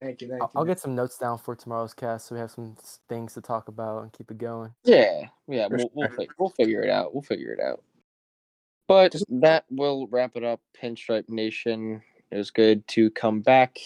Thank 0.04 0.20
you. 0.20 0.28
Thank 0.28 0.42
I'll, 0.42 0.50
you. 0.52 0.60
I'll 0.60 0.64
get 0.66 0.78
some 0.78 0.94
notes 0.94 1.16
down 1.16 1.38
for 1.38 1.56
tomorrow's 1.56 1.94
cast 1.94 2.26
so 2.26 2.34
we 2.34 2.40
have 2.40 2.50
some 2.50 2.76
things 3.08 3.32
to 3.34 3.40
talk 3.40 3.68
about 3.68 4.02
and 4.02 4.12
keep 4.12 4.30
it 4.30 4.36
going. 4.36 4.70
yeah, 4.84 5.28
yeah. 5.48 5.66
We'll 5.70 5.90
we'll, 5.94 6.08
we'll 6.38 6.50
figure 6.50 6.82
it 6.82 6.90
out. 6.90 7.14
We'll 7.14 7.22
figure 7.22 7.52
it 7.52 7.60
out. 7.60 7.82
But 8.86 9.14
that 9.30 9.64
will 9.70 10.06
wrap 10.08 10.32
it 10.36 10.44
up. 10.44 10.60
Pinstripe 10.78 11.30
Nation. 11.30 12.02
It 12.30 12.36
was 12.36 12.50
good 12.50 12.86
to 12.88 13.10
come 13.10 13.40
back 13.40 13.78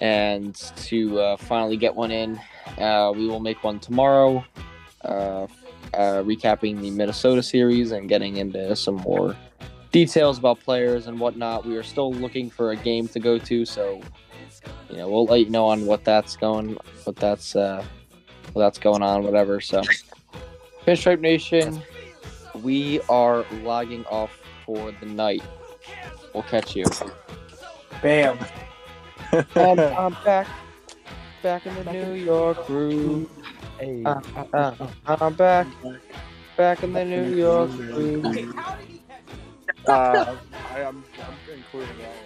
and 0.00 0.54
to 0.76 1.20
uh, 1.20 1.36
finally 1.36 1.76
get 1.76 1.94
one 1.94 2.10
in. 2.10 2.40
Uh, 2.78 3.12
we 3.14 3.26
will 3.26 3.40
make 3.40 3.62
one 3.62 3.78
tomorrow, 3.78 4.42
uh, 5.04 5.46
uh, 5.92 6.22
recapping 6.22 6.80
the 6.80 6.90
Minnesota 6.90 7.42
series 7.42 7.92
and 7.92 8.08
getting 8.08 8.38
into 8.38 8.74
some 8.74 8.96
more 8.96 9.36
details 9.92 10.38
about 10.38 10.60
players 10.60 11.06
and 11.06 11.20
whatnot. 11.20 11.66
We 11.66 11.76
are 11.76 11.82
still 11.82 12.12
looking 12.12 12.48
for 12.48 12.70
a 12.70 12.76
game 12.76 13.06
to 13.08 13.20
go 13.20 13.38
to, 13.38 13.64
so 13.66 14.00
you 14.90 14.96
know 14.96 15.08
we'll 15.08 15.26
let 15.26 15.40
you 15.40 15.50
know 15.50 15.66
on 15.66 15.86
what 15.86 16.04
that's 16.04 16.36
going, 16.36 16.76
what 17.04 17.16
that's 17.16 17.56
uh, 17.56 17.84
what 18.52 18.62
that's 18.62 18.78
going 18.78 19.02
on, 19.02 19.24
whatever. 19.24 19.60
So, 19.60 19.82
Pinstripe 20.86 21.20
Nation, 21.20 21.82
we 22.62 23.00
are 23.08 23.44
logging 23.62 24.04
off 24.06 24.30
for 24.64 24.92
the 25.00 25.06
night. 25.06 25.42
We'll 26.32 26.42
catch 26.44 26.74
you. 26.76 26.84
Bam. 28.02 28.38
And 29.56 29.80
I'm 29.80 30.16
back, 30.24 30.46
back 31.42 31.66
in 31.66 31.74
the 31.74 31.92
New 31.92 32.12
York 32.12 32.66
groove. 32.66 33.28
Hey, 33.80 34.04
Uh, 34.04 34.20
uh, 34.52 34.74
I'm 35.06 35.34
back, 35.34 35.66
back 36.56 36.82
in 36.84 36.92
the 36.92 37.04
New 37.04 37.34
York 37.36 37.70
groove. 37.76 38.24
uh, 39.88 40.36
I, 40.72 40.82
I'm, 40.82 41.04
I'm 41.18 41.34
including 41.52 41.98
that 41.98 42.14
one. 42.14 42.23